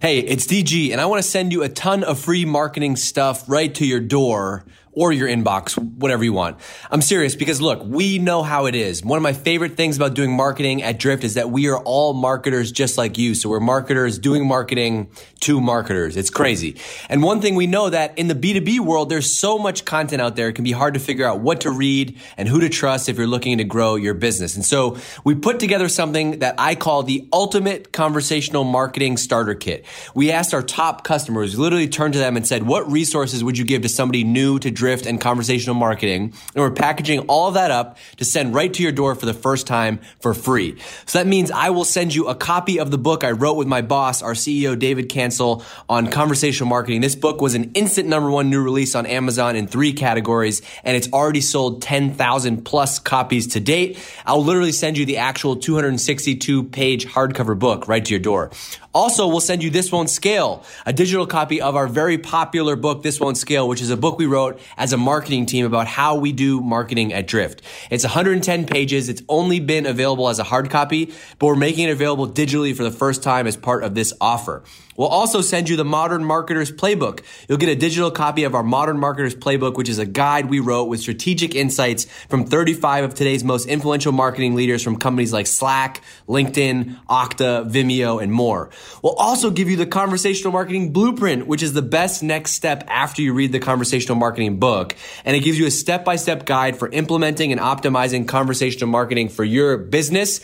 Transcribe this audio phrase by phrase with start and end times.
[0.00, 3.44] Hey, it's DG, and I want to send you a ton of free marketing stuff
[3.46, 4.64] right to your door
[5.00, 6.58] or your inbox, whatever you want.
[6.90, 9.02] I'm serious because look, we know how it is.
[9.02, 12.12] One of my favorite things about doing marketing at Drift is that we are all
[12.12, 13.34] marketers just like you.
[13.34, 15.08] So we're marketers doing marketing
[15.40, 16.18] to marketers.
[16.18, 16.76] It's crazy.
[17.08, 20.36] And one thing we know that in the B2B world, there's so much content out
[20.36, 20.48] there.
[20.48, 23.16] It can be hard to figure out what to read and who to trust if
[23.16, 24.54] you're looking to grow your business.
[24.54, 29.86] And so we put together something that I call the ultimate conversational marketing starter kit.
[30.14, 33.64] We asked our top customers, literally turned to them and said, what resources would you
[33.64, 36.32] give to somebody new to Drift and conversational marketing.
[36.54, 39.34] And we're packaging all of that up to send right to your door for the
[39.34, 40.78] first time for free.
[41.06, 43.66] So that means I will send you a copy of the book I wrote with
[43.66, 47.00] my boss, our CEO, David Cancel, on conversational marketing.
[47.00, 50.96] This book was an instant number one new release on Amazon in three categories, and
[50.96, 53.98] it's already sold 10,000 plus copies to date.
[54.26, 58.50] I'll literally send you the actual 262 page hardcover book right to your door.
[58.92, 63.04] Also, we'll send you This Won't Scale, a digital copy of our very popular book,
[63.04, 66.16] This Won't Scale, which is a book we wrote as a marketing team about how
[66.16, 67.62] we do marketing at Drift.
[67.88, 69.08] It's 110 pages.
[69.08, 72.82] It's only been available as a hard copy, but we're making it available digitally for
[72.82, 74.64] the first time as part of this offer.
[75.00, 77.24] We'll also send you the Modern Marketer's Playbook.
[77.48, 80.60] You'll get a digital copy of our Modern Marketer's Playbook, which is a guide we
[80.60, 85.46] wrote with strategic insights from 35 of today's most influential marketing leaders from companies like
[85.46, 88.68] Slack, LinkedIn, Okta, Vimeo, and more.
[89.02, 93.22] We'll also give you the Conversational Marketing Blueprint, which is the best next step after
[93.22, 94.94] you read the Conversational Marketing book.
[95.24, 99.30] And it gives you a step by step guide for implementing and optimizing conversational marketing
[99.30, 100.42] for your business.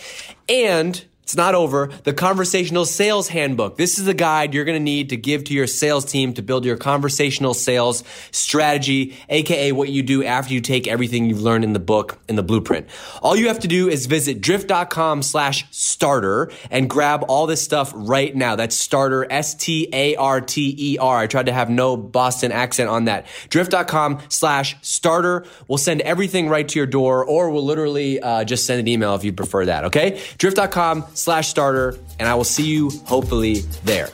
[0.48, 1.90] And it's not over.
[2.04, 3.76] The conversational sales handbook.
[3.76, 6.42] This is the guide you're going to need to give to your sales team to
[6.42, 11.64] build your conversational sales strategy, aka what you do after you take everything you've learned
[11.64, 12.86] in the book in the blueprint.
[13.22, 17.90] All you have to do is visit drift.com slash starter and grab all this stuff
[17.96, 18.54] right now.
[18.54, 21.18] That's starter, S-T-A-R-T-E-R.
[21.18, 23.26] I tried to have no Boston accent on that.
[23.48, 25.44] Drift.com slash starter.
[25.66, 29.16] We'll send everything right to your door or we'll literally uh, just send an email
[29.16, 29.86] if you prefer that.
[29.86, 30.22] Okay.
[30.38, 34.08] Drift.com slash starter, and I will see you hopefully there.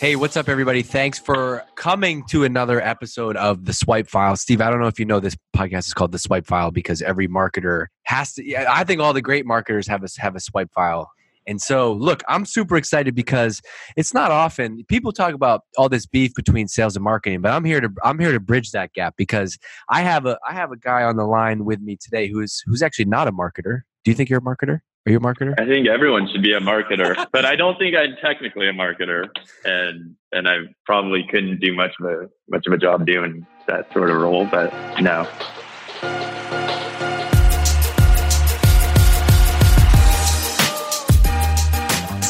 [0.00, 0.80] Hey, what's up, everybody?
[0.80, 4.34] Thanks for coming to another episode of The Swipe File.
[4.34, 7.02] Steve, I don't know if you know this podcast is called The Swipe File because
[7.02, 10.72] every marketer has to, I think all the great marketers have a, have a swipe
[10.72, 11.10] file
[11.46, 13.60] and so, look, I'm super excited because
[13.96, 17.64] it's not often people talk about all this beef between sales and marketing, but I'm
[17.64, 19.58] here to I'm here to bridge that gap because
[19.88, 22.82] I have a I have a guy on the line with me today who's who's
[22.82, 23.80] actually not a marketer.
[24.04, 24.80] Do you think you're a marketer?
[25.06, 25.58] Are you a marketer?
[25.58, 29.28] I think everyone should be a marketer, but I don't think I'm technically a marketer,
[29.64, 33.90] and and I probably couldn't do much of a much of a job doing that
[33.92, 34.46] sort of role.
[34.46, 35.26] But no.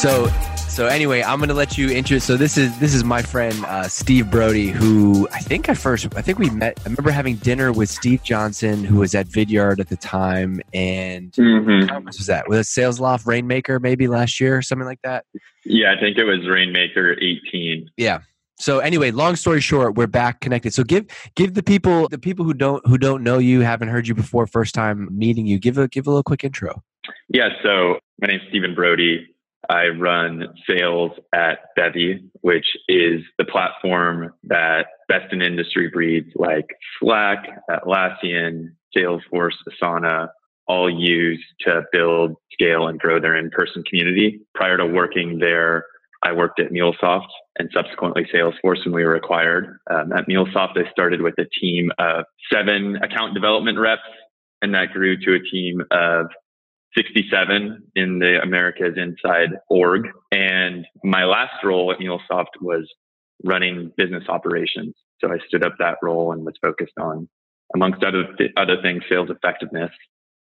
[0.00, 2.25] So so anyway, I'm gonna let you introduce.
[2.25, 6.09] So this is this is my friend uh, Steve Broudy, who I think I first
[6.16, 6.81] I think we met.
[6.81, 11.33] I remember having dinner with Steve Johnson, who was at Vidyard at the time, and
[11.33, 12.06] mm-hmm.
[12.06, 12.49] was that?
[12.49, 15.27] Was it SalesLoft Rainmaker maybe last year or something like that?
[15.66, 17.91] Yeah, I think it was Rainmaker 18.
[17.99, 18.21] Yeah.
[18.59, 20.72] So anyway, long story short, we're back connected.
[20.72, 24.09] So give give the people the people who don't who don't know you, haven't heard
[24.09, 26.83] you before, first time meeting you, give a give a little quick intro.
[27.28, 27.50] Yeah.
[27.62, 29.27] So my name's Steven Broudy.
[29.69, 36.66] I run sales at Bevy, which is the platform that best in industry breeds like
[36.98, 40.28] Slack, Atlassian, Salesforce, Asana
[40.66, 44.41] all use to build, scale, and grow their in-person community.
[44.54, 45.84] Prior to working there,
[46.22, 47.27] I worked at MuleSoft
[47.59, 49.78] and subsequently Salesforce when we were acquired.
[49.91, 54.03] Um, at MuleSoft, I started with a team of seven account development reps,
[54.62, 56.27] and that grew to a team of
[56.97, 60.09] 67 in the Americas Inside org.
[60.33, 62.89] And my last role at MuleSoft was
[63.45, 64.95] running business operations.
[65.21, 67.28] So I stood up that role and was focused on,
[67.75, 69.91] amongst other, th- other things, sales effectiveness.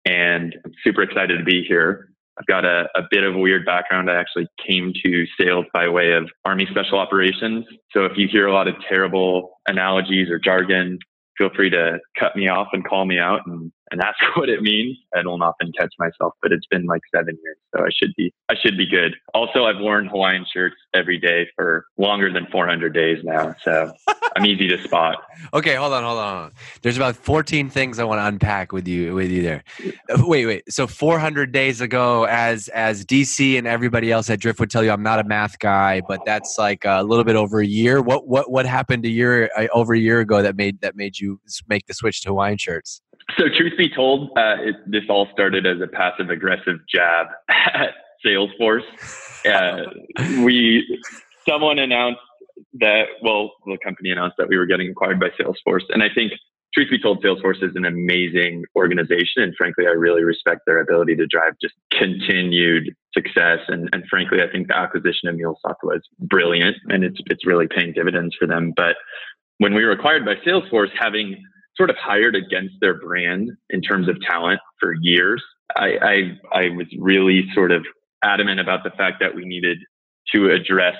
[0.04, 2.10] And I'm super excited to be here.
[2.38, 4.10] I've got a, a bit of a weird background.
[4.10, 7.64] I actually came to sales by way of Army Special Operations.
[7.92, 10.98] So if you hear a lot of terrible analogies or jargon,
[11.38, 14.62] feel free to cut me off and call me out and and ask what it
[14.62, 14.96] means.
[15.14, 18.32] I don't often catch myself, but it's been like seven years, so I should be
[18.48, 19.14] I should be good.
[19.34, 23.92] Also, I've worn Hawaiian shirts every day for longer than 400 days now, so
[24.36, 25.22] I'm easy to spot.
[25.52, 26.52] Okay, hold on, hold on.
[26.82, 29.64] There's about 14 things I want to unpack with you with you there.
[30.10, 30.72] Uh, wait, wait.
[30.72, 34.90] So 400 days ago, as as DC and everybody else at Drift would tell you,
[34.90, 38.00] I'm not a math guy, but that's like a little bit over a year.
[38.02, 41.18] What what what happened a year uh, over a year ago that made that made
[41.18, 43.02] you make the switch to Hawaiian shirts?
[43.38, 47.94] So, truth be told, uh, it, this all started as a passive aggressive jab at
[48.24, 48.84] Salesforce.
[49.44, 49.82] Uh,
[50.44, 51.00] we,
[51.48, 52.20] someone announced
[52.74, 55.82] that, well, the company announced that we were getting acquired by Salesforce.
[55.90, 56.32] And I think,
[56.72, 59.42] truth be told, Salesforce is an amazing organization.
[59.42, 63.60] And frankly, I really respect their ability to drive just continued success.
[63.68, 67.66] And, and frankly, I think the acquisition of MuleSoft was brilliant and it's, it's really
[67.66, 68.72] paying dividends for them.
[68.76, 68.96] But
[69.58, 71.42] when we were acquired by Salesforce, having
[71.76, 75.42] sort of hired against their brand in terms of talent for years,
[75.76, 77.84] I, I, I was really sort of
[78.22, 79.78] adamant about the fact that we needed
[80.34, 80.96] to address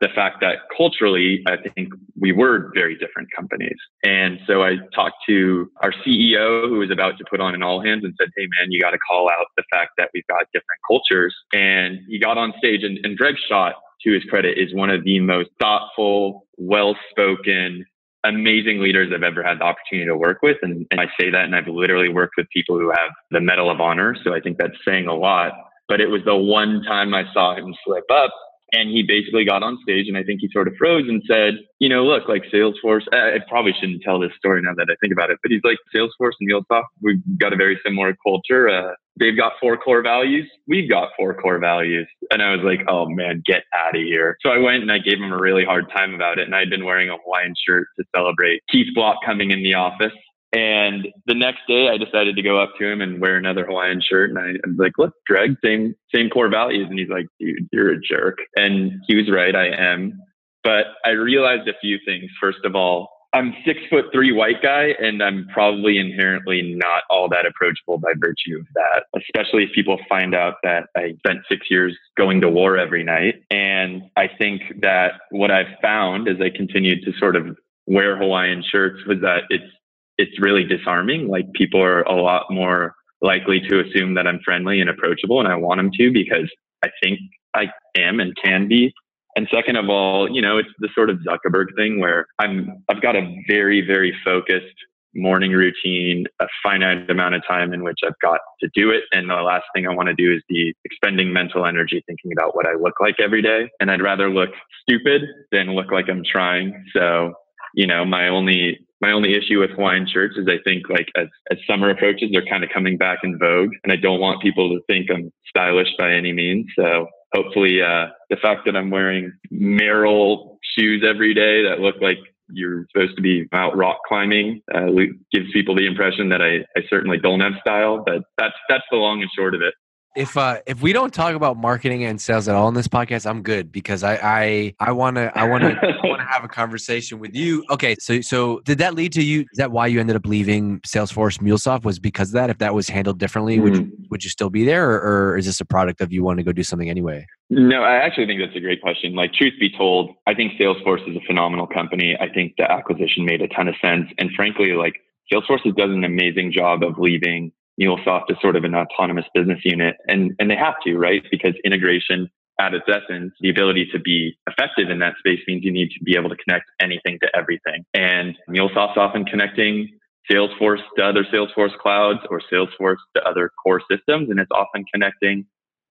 [0.00, 3.76] the fact that culturally, I think we were very different companies.
[4.02, 7.82] And so I talked to our CEO who was about to put on an all
[7.82, 10.46] hands and said, Hey man, you got to call out the fact that we've got
[10.54, 11.34] different cultures.
[11.52, 15.20] And he got on stage and, and Greg to his credit, is one of the
[15.20, 17.84] most thoughtful, well spoken,
[18.24, 20.58] amazing leaders I've ever had the opportunity to work with.
[20.62, 23.70] And, and I say that, and I've literally worked with people who have the Medal
[23.70, 24.16] of Honor.
[24.22, 25.52] So I think that's saying a lot.
[25.88, 28.30] But it was the one time I saw him slip up
[28.72, 31.54] and he basically got on stage and I think he sort of froze and said,
[31.78, 35.12] you know, look, like Salesforce, I probably shouldn't tell this story now that I think
[35.12, 38.68] about it, but he's like, Salesforce and MuleSoft, we've got a very similar culture.
[38.68, 40.48] Uh, they've got four core values.
[40.66, 42.08] We've got four core values.
[42.30, 44.36] And I was like, oh man, get out of here.
[44.40, 46.46] So I went and I gave him a really hard time about it.
[46.46, 50.12] And I'd been wearing a Hawaiian shirt to celebrate Keith Block coming in the office.
[50.52, 54.00] And the next day, I decided to go up to him and wear another Hawaiian
[54.00, 54.30] shirt.
[54.30, 57.92] And I, was like, "Look, Greg, same same core values." And he's like, "Dude, you're
[57.92, 59.54] a jerk." And he was right.
[59.54, 60.20] I am.
[60.64, 62.30] But I realized a few things.
[62.40, 67.28] First of all, I'm six foot three white guy, and I'm probably inherently not all
[67.28, 69.04] that approachable by virtue of that.
[69.16, 73.36] Especially if people find out that I spent six years going to war every night.
[73.50, 77.56] And I think that what I've found as I continued to sort of
[77.86, 79.72] wear Hawaiian shirts was that it's
[80.20, 81.28] it's really disarming.
[81.28, 85.48] Like people are a lot more likely to assume that I'm friendly and approachable, and
[85.48, 86.50] I want them to because
[86.84, 87.18] I think
[87.54, 88.92] I am and can be.
[89.36, 93.00] And second of all, you know, it's the sort of Zuckerberg thing where I'm I've
[93.02, 94.76] got a very very focused
[95.14, 99.04] morning routine, a finite amount of time in which I've got to do it.
[99.12, 102.54] And the last thing I want to do is be expending mental energy thinking about
[102.54, 103.68] what I look like every day.
[103.80, 104.50] And I'd rather look
[104.82, 106.84] stupid than look like I'm trying.
[106.94, 107.34] So,
[107.74, 111.28] you know, my only my only issue with Hawaiian shirts is I think like as,
[111.50, 114.70] as summer approaches, they're kind of coming back in vogue and I don't want people
[114.70, 116.66] to think I'm stylish by any means.
[116.78, 122.18] So hopefully, uh, the fact that I'm wearing Merrell shoes every day that look like
[122.52, 124.86] you're supposed to be out rock climbing uh,
[125.32, 128.96] gives people the impression that I, I certainly don't have style, but that's, that's the
[128.96, 129.74] long and short of it
[130.16, 133.28] if uh if we don't talk about marketing and sales at all in this podcast
[133.28, 136.48] i'm good because i i i want to i want to want to have a
[136.48, 137.64] conversation with you.
[137.70, 140.80] Okay so so did that lead to you is that why you ended up leaving
[140.80, 142.50] salesforce mulesoft was because of that?
[142.50, 143.64] If that was handled differently mm-hmm.
[143.64, 144.02] would you mm-hmm.
[144.10, 146.44] would you still be there or, or is this a product of you want to
[146.44, 147.26] go do something anyway?
[147.48, 149.14] No i actually think that's a great question.
[149.14, 152.16] Like truth be told i think salesforce is a phenomenal company.
[152.20, 154.08] I think the acquisition made a ton of sense.
[154.18, 155.00] And frankly like
[155.32, 159.60] salesforce has done an amazing job of leaving MuleSoft is sort of an autonomous business
[159.64, 161.22] unit, and and they have to, right?
[161.30, 162.28] Because integration,
[162.60, 166.04] at its essence, the ability to be effective in that space means you need to
[166.04, 167.84] be able to connect anything to everything.
[167.94, 169.88] And MuleSoft's often connecting
[170.30, 175.46] Salesforce to other Salesforce clouds or Salesforce to other core systems, and it's often connecting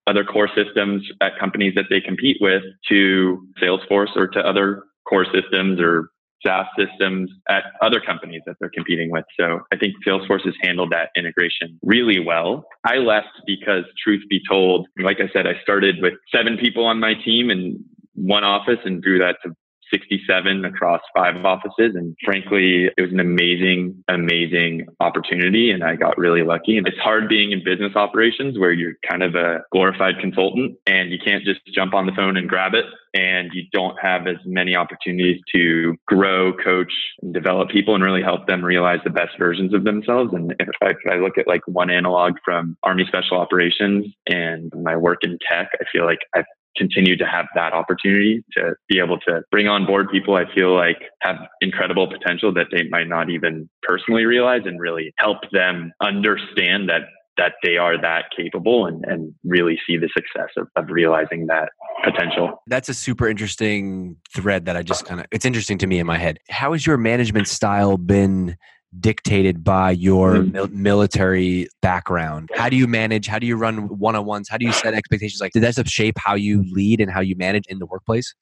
[0.07, 5.25] other core systems at companies that they compete with to Salesforce or to other core
[5.33, 6.09] systems or
[6.45, 9.25] SaaS systems at other companies that they're competing with.
[9.39, 12.65] So I think Salesforce has handled that integration really well.
[12.85, 16.99] I left because, truth be told, like I said, I started with seven people on
[16.99, 17.83] my team in
[18.15, 19.55] one office and grew that to
[19.91, 21.95] 67 across five offices.
[21.95, 25.71] And frankly, it was an amazing, amazing opportunity.
[25.71, 26.77] And I got really lucky.
[26.77, 31.11] And it's hard being in business operations where you're kind of a glorified consultant and
[31.11, 32.85] you can't just jump on the phone and grab it.
[33.15, 36.93] And you don't have as many opportunities to grow, coach,
[37.23, 40.31] and develop people and really help them realize the best versions of themselves.
[40.31, 44.71] And if I, if I look at like one analog from Army Special Operations and
[44.75, 46.45] my work in tech, I feel like I've
[46.79, 50.73] continue to have that opportunity to be able to bring on board people I feel
[50.75, 55.91] like have incredible potential that they might not even personally realize and really help them
[56.01, 57.01] understand that
[57.37, 61.69] that they are that capable and, and really see the success of, of realizing that
[62.03, 62.61] potential.
[62.67, 66.05] That's a super interesting thread that I just kind of, it's interesting to me in
[66.05, 66.39] my head.
[66.49, 68.57] How has your management style been
[68.99, 70.51] dictated by your mm.
[70.51, 72.49] mil- military background?
[72.55, 73.27] How do you manage?
[73.27, 74.47] How do you run one on ones?
[74.49, 75.41] How do you set expectations?
[75.41, 78.33] Like, did that shape how you lead and how you manage in the workplace?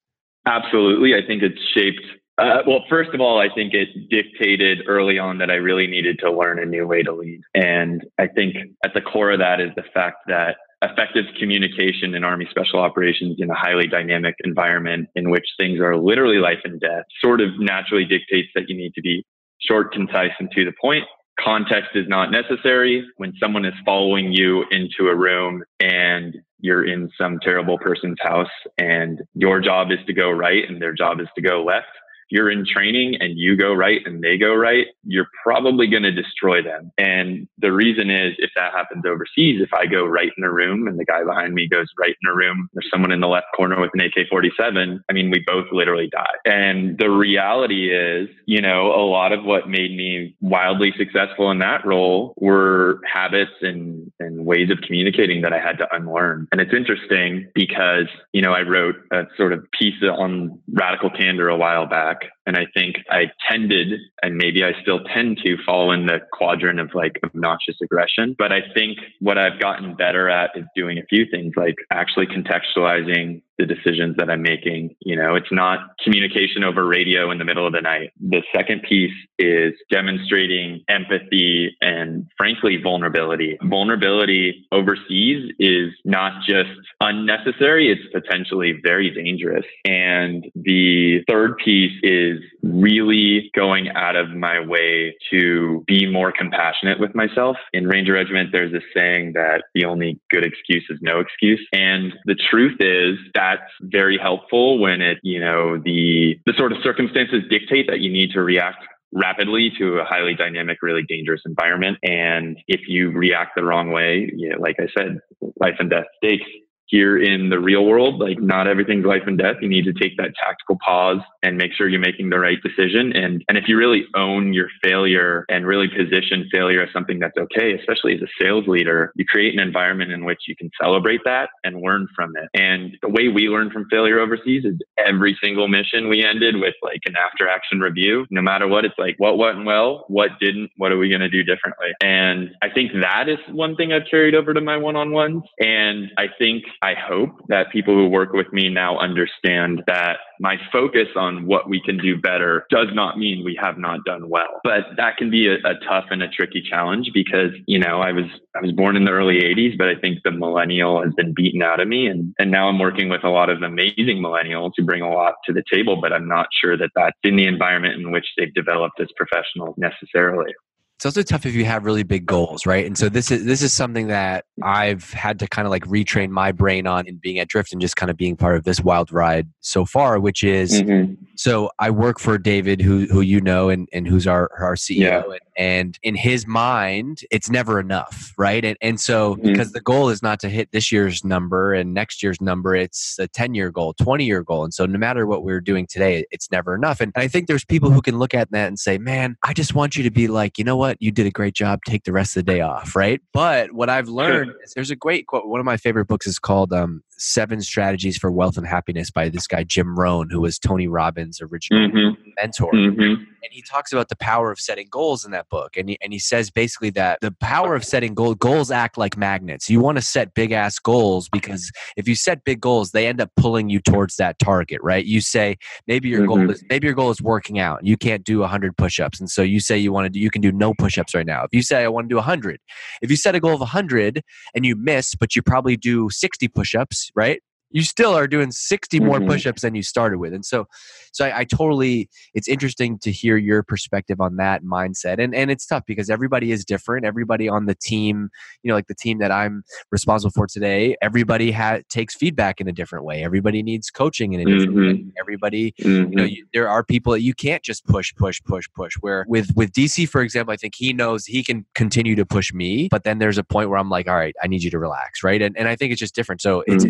[0.46, 1.14] Absolutely.
[1.16, 2.02] I think it's shaped
[2.38, 6.20] Uh, well, first of all, I think it dictated early on that I really needed
[6.20, 7.42] to learn a new way to lead.
[7.56, 12.24] And I think at the core of that is the fact that effective communication in
[12.24, 16.80] Army Special Operations in a highly dynamic environment in which things are literally life and
[16.80, 19.26] death sort of naturally dictates that you need to be
[19.60, 21.04] short, concise, and to the point.
[21.40, 23.06] Context is not necessary.
[23.18, 28.50] When someone is following you into a room and you're in some terrible person's house
[28.80, 31.88] and your job is to go right and their job is to go left,
[32.30, 36.12] you're in training and you go right and they go right, you're probably going to
[36.12, 36.92] destroy them.
[36.98, 40.88] And the reason is if that happens overseas, if I go right in a room
[40.88, 43.48] and the guy behind me goes right in a room, there's someone in the left
[43.56, 46.26] corner with an AK 47, I mean, we both literally die.
[46.46, 51.60] And the reality is, you know, a lot of what made me wildly successful in
[51.60, 56.48] that role were habits and, and ways of communicating that I had to unlearn.
[56.52, 61.50] And it's interesting because, you know, I wrote a sort of piece on radical candor
[61.50, 65.92] a while back and I think I tended, and maybe I still tend to fall
[65.92, 68.36] in the quadrant of like obnoxious aggression.
[68.38, 72.28] But I think what I've gotten better at is doing a few things like actually
[72.28, 74.96] contextualizing the decisions that I'm making.
[75.02, 78.12] You know, it's not communication over radio in the middle of the night.
[78.20, 83.58] The second piece is demonstrating empathy and frankly, vulnerability.
[83.64, 86.70] Vulnerability overseas is not just
[87.02, 89.66] unnecessary, it's potentially very dangerous.
[89.86, 92.40] And the third piece is
[92.74, 97.58] really going out of my way to be more compassionate with myself.
[97.74, 101.66] In Ranger Regiment, there's this saying that the only good excuse is no excuse.
[101.72, 106.80] And the truth is that's very helpful when it, you know, the the sort of
[106.84, 108.84] circumstances dictate that you need to react
[109.14, 111.98] rapidly to a highly dynamic, really dangerous environment.
[112.04, 115.20] And if you react the wrong way, you know, like I said,
[115.60, 116.46] life and death stakes
[116.88, 119.58] here in the real world, like not everything's life and death.
[119.62, 123.14] You need to take that tactical pause and make sure you're making the right decision.
[123.14, 127.38] And, and if you really own your failure and really position failure as something that's
[127.38, 131.22] okay, especially as a sales leader, you create an environment in which you can celebrate
[131.26, 132.50] that and learn from it.
[132.60, 136.76] And the way we learn from failure overseas is every single mission we ended with
[136.82, 138.26] like an after action review.
[138.30, 141.30] No matter what, it's like what went well, what didn't, what are we going to
[141.30, 141.90] do differently?
[142.02, 145.44] And I think that is one thing I've carried over to my one on ones.
[145.60, 150.58] And I think I hope that people who work with me now understand that my
[150.72, 154.62] focus on what we can do better does not mean we have not done well.
[154.64, 158.12] But that can be a, a tough and a tricky challenge because, you know, I
[158.12, 161.34] was I was born in the early 80s, but I think the millennial has been
[161.34, 162.08] beaten out of me.
[162.08, 165.36] And, and now I'm working with a lot of amazing millennials who bring a lot
[165.46, 168.54] to the table, but I'm not sure that that's in the environment in which they've
[168.54, 170.54] developed as professionals necessarily
[170.98, 173.62] it's also tough if you have really big goals right and so this is this
[173.62, 177.38] is something that i've had to kind of like retrain my brain on in being
[177.38, 180.44] at drift and just kind of being part of this wild ride so far which
[180.44, 181.14] is mm-hmm.
[181.36, 184.98] so i work for david who who you know and, and who's our our ceo
[184.98, 185.24] yeah.
[185.24, 189.52] and, and, in his mind it's never enough right and, and so mm-hmm.
[189.52, 193.20] because the goal is not to hit this year's number and next year's number it's
[193.20, 196.26] a 10 year goal 20 year goal and so no matter what we're doing today
[196.32, 198.98] it's never enough and i think there's people who can look at that and say
[198.98, 200.98] man i just want you to be like you know what what?
[201.02, 201.82] You did a great job.
[201.86, 203.22] Take the rest of the day off, right?
[203.34, 205.48] But what I've learned is there's a great quote.
[205.48, 209.30] One of my favorite books is called um, Seven Strategies for Wealth and Happiness by
[209.30, 212.30] this guy, Jim Rohn, who was Tony Robbins' original mm-hmm.
[212.42, 212.72] mentor.
[212.72, 213.24] Mm-hmm.
[213.48, 215.78] And he talks about the power of setting goals in that book.
[215.78, 219.16] And he, and he says basically that the power of setting goals, goals act like
[219.16, 219.70] magnets.
[219.70, 223.22] You want to set big ass goals because if you set big goals, they end
[223.22, 225.06] up pulling you towards that target, right?
[225.06, 225.56] You say,
[225.88, 226.28] maybe your mm-hmm.
[226.28, 227.86] goal is, maybe your goal is working out.
[227.86, 229.18] You can't do 100 push ups.
[229.22, 231.26] And so you say you want to do, you can do no push ups right
[231.26, 231.46] now.
[231.46, 232.60] If you say, I want to do 100,
[233.02, 234.22] if you set a goal of 100
[234.56, 237.42] and you miss, but you probably do 60 push ups, right?
[237.72, 239.28] You still are doing 60 more mm-hmm.
[239.28, 240.34] push-ups than you started with.
[240.34, 240.68] And so
[241.12, 245.22] so I, I, totally it's interesting to hear your perspective on that mindset.
[245.22, 247.06] And and it's tough because everybody is different.
[247.06, 248.30] Everybody on the team
[248.64, 252.68] you know like the team that i'm responsible for today everybody ha- takes feedback in
[252.68, 253.24] a different way.
[253.24, 255.08] Everybody needs coaching in a different mm-hmm.
[255.08, 256.12] way everybody mm-hmm.
[256.12, 258.96] you know you, there are people that you can't just push push push push.
[259.02, 262.54] Where with with dc for example i think he knows he can continue to push
[262.54, 264.80] me but then there's a point where i'm like all right i need you to
[264.80, 265.42] relax right?
[265.42, 266.42] And, and i think it's just different.
[266.42, 266.86] So it's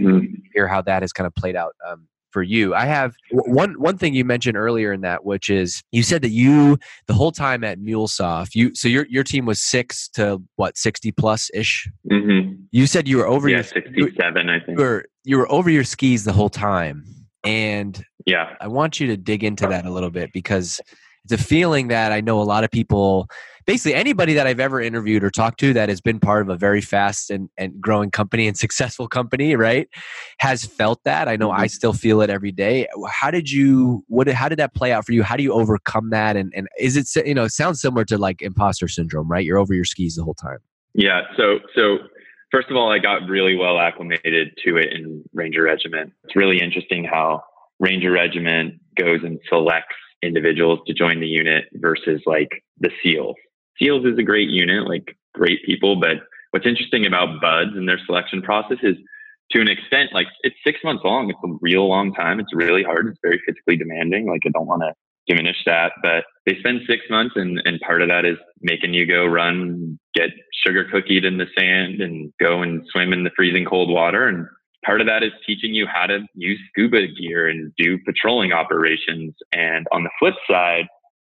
[0.66, 0.74] mm-hmm.
[0.74, 2.76] how that has kind of played out um, for you.
[2.76, 6.30] I have one one thing you mentioned earlier in that, which is you said that
[6.30, 10.78] you the whole time at MuleSoft, you so your your team was six to what
[10.78, 11.90] sixty plus ish.
[12.12, 12.54] Mm-hmm.
[12.72, 14.50] You said you were over yeah, your sixty seven.
[14.50, 17.04] I think you were you were over your skis the whole time,
[17.44, 20.82] and yeah, I want you to dig into that a little bit because
[21.30, 23.30] it's a feeling that I know a lot of people
[23.66, 26.56] basically anybody that I've ever interviewed or talked to that has been part of a
[26.56, 29.88] very fast and, and growing company and successful company, right,
[30.40, 31.28] has felt that.
[31.28, 31.62] I know mm-hmm.
[31.62, 32.88] I still feel it every day.
[33.12, 35.22] How did you, what, how did that play out for you?
[35.22, 36.38] How do you overcome that?
[36.38, 39.46] And, and is it, you know, it sounds similar to like imposter syndrome, right?
[39.46, 40.60] You're over your skis the whole time.
[40.94, 41.24] Yeah.
[41.36, 41.98] So, so
[42.52, 46.14] first of all, I got really well acclimated to it in Ranger Regiment.
[46.24, 47.44] It's really interesting how
[47.80, 49.94] Ranger Regiment goes and selects
[50.24, 53.36] individuals to join the unit versus like the SEALs.
[53.80, 55.96] SEALs is a great unit, like great people.
[55.96, 56.18] But
[56.52, 58.96] what's interesting about BUD/S and their selection process is
[59.52, 61.30] to an extent, like it's six months long.
[61.30, 62.40] It's a real long time.
[62.40, 63.08] It's really hard.
[63.08, 64.28] It's very physically demanding.
[64.28, 64.94] Like I don't want to
[65.28, 69.06] diminish that, but they spend six months and, and part of that is making you
[69.06, 70.30] go run, get
[70.66, 74.28] sugar cookied in the sand and go and swim in the freezing cold water.
[74.28, 74.48] And
[74.86, 79.34] part of that is teaching you how to use scuba gear and do patrolling operations.
[79.52, 80.88] And on the flip side,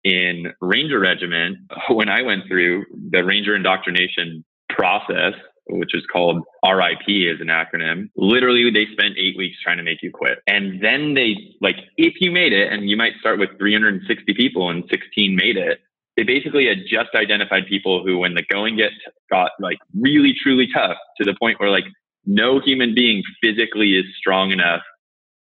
[0.04, 1.58] in Ranger Regiment,
[1.90, 5.34] when I went through the Ranger indoctrination process,
[5.68, 10.02] which is called RIP as an acronym, literally they spent eight weeks trying to make
[10.02, 10.38] you quit.
[10.46, 14.70] And then they, like, if you made it, and you might start with 360 people
[14.70, 15.80] and 16 made it,
[16.16, 18.90] they basically had just identified people who, when the going get
[19.30, 21.84] got like really truly tough to the point where like
[22.24, 24.82] no human being physically is strong enough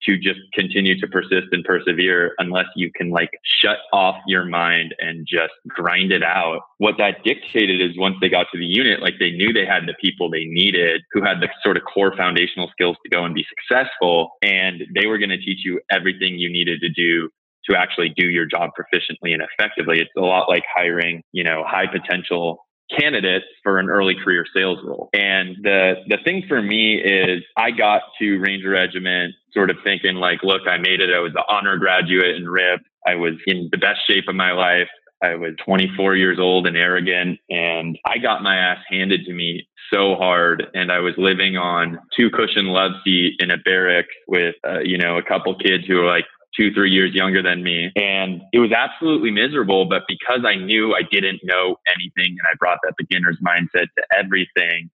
[0.04, 4.96] to just continue to persist and persevere unless you can like shut off your mind
[5.00, 6.62] and just grind it out.
[6.80, 9.84] What that dictated is once they got to the unit, like they knew they had
[9.86, 13.36] the people they needed who had the sort of core foundational skills to go and
[13.36, 14.32] be successful.
[14.42, 17.30] And they were going to teach you everything you needed to do
[17.70, 20.00] to actually do your job proficiently and effectively.
[20.00, 22.66] It's a lot like hiring, you know, high potential
[22.98, 25.10] candidates for an early career sales role.
[25.14, 30.16] And the the thing for me is I got to Ranger Regiment sort of thinking
[30.16, 31.10] like, look, I made it.
[31.14, 32.82] I was an honor graduate in RIP.
[33.06, 34.88] I was in the best shape of my life.
[35.24, 39.68] I was 24 years old and arrogant, and I got my ass handed to me
[39.94, 40.66] so hard.
[40.74, 44.98] And I was living on two cushion love seat in a barrack with, uh, you
[44.98, 46.26] know, a couple kids who were like
[46.58, 47.92] two, three years younger than me.
[47.96, 49.86] And it was absolutely miserable.
[49.86, 54.04] But because I knew I didn't know anything and I brought that beginner's mindset to
[54.18, 54.90] everything,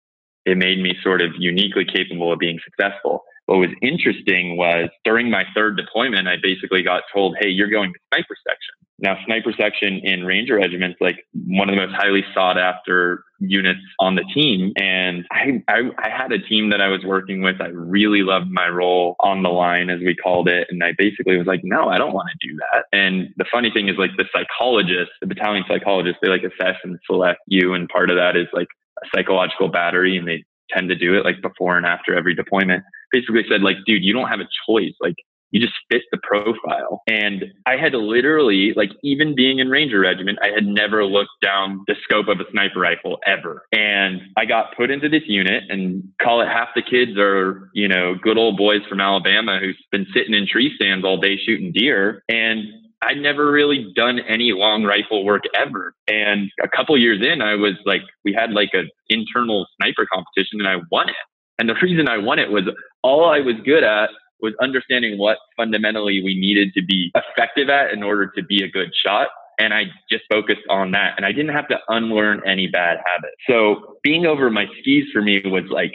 [0.45, 3.23] it made me sort of uniquely capable of being successful.
[3.47, 7.93] What was interesting was during my third deployment, I basically got told, Hey, you're going
[7.93, 8.86] to sniper section.
[8.99, 13.79] Now, sniper section in Ranger regiments, like one of the most highly sought after units
[13.99, 14.73] on the team.
[14.75, 17.61] And I, I, I, had a team that I was working with.
[17.61, 20.67] I really loved my role on the line, as we called it.
[20.71, 22.85] And I basically was like, no, I don't want to do that.
[22.91, 26.97] And the funny thing is, like, the psychologist, the battalion psychologist, they like assess and
[27.05, 27.75] select you.
[27.75, 28.67] And part of that is like
[29.03, 30.17] a psychological battery.
[30.17, 32.83] And they tend to do it like before and after every deployment.
[33.11, 34.93] Basically said, like, dude, you don't have a choice.
[34.99, 35.15] Like,
[35.51, 37.01] you just fit the profile.
[37.07, 41.83] And I had literally, like, even being in Ranger Regiment, I had never looked down
[41.87, 43.63] the scope of a sniper rifle ever.
[43.71, 47.87] And I got put into this unit and call it half the kids are, you
[47.87, 51.71] know, good old boys from Alabama who's been sitting in tree stands all day shooting
[51.71, 52.23] deer.
[52.27, 52.65] And
[53.01, 55.93] I'd never really done any long rifle work ever.
[56.07, 60.59] And a couple years in, I was like, we had like an internal sniper competition
[60.59, 61.15] and I won it.
[61.59, 62.63] And the reason I won it was
[63.03, 64.09] all I was good at
[64.41, 68.67] was understanding what fundamentally we needed to be effective at in order to be a
[68.67, 69.29] good shot.
[69.59, 71.13] And I just focused on that.
[71.17, 73.35] And I didn't have to unlearn any bad habits.
[73.49, 75.93] So being over my skis for me was like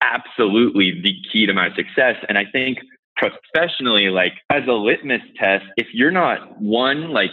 [0.00, 2.16] absolutely the key to my success.
[2.28, 2.78] And I think
[3.16, 7.30] professionally, like as a litmus test, if you're not one, like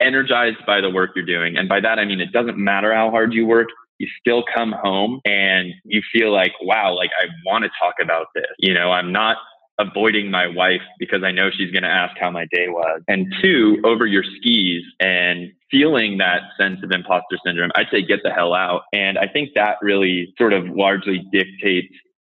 [0.00, 3.10] energized by the work you're doing, and by that I mean it doesn't matter how
[3.10, 3.68] hard you work,
[3.98, 8.28] you still come home and you feel like, wow, like I want to talk about
[8.34, 8.46] this.
[8.58, 9.36] You know, I'm not
[9.80, 13.02] avoiding my wife because I know she's going to ask how my day was.
[13.08, 18.20] And two, over your skis and feeling that sense of imposter syndrome, I'd say get
[18.22, 18.82] the hell out.
[18.92, 21.94] And I think that really sort of largely dictates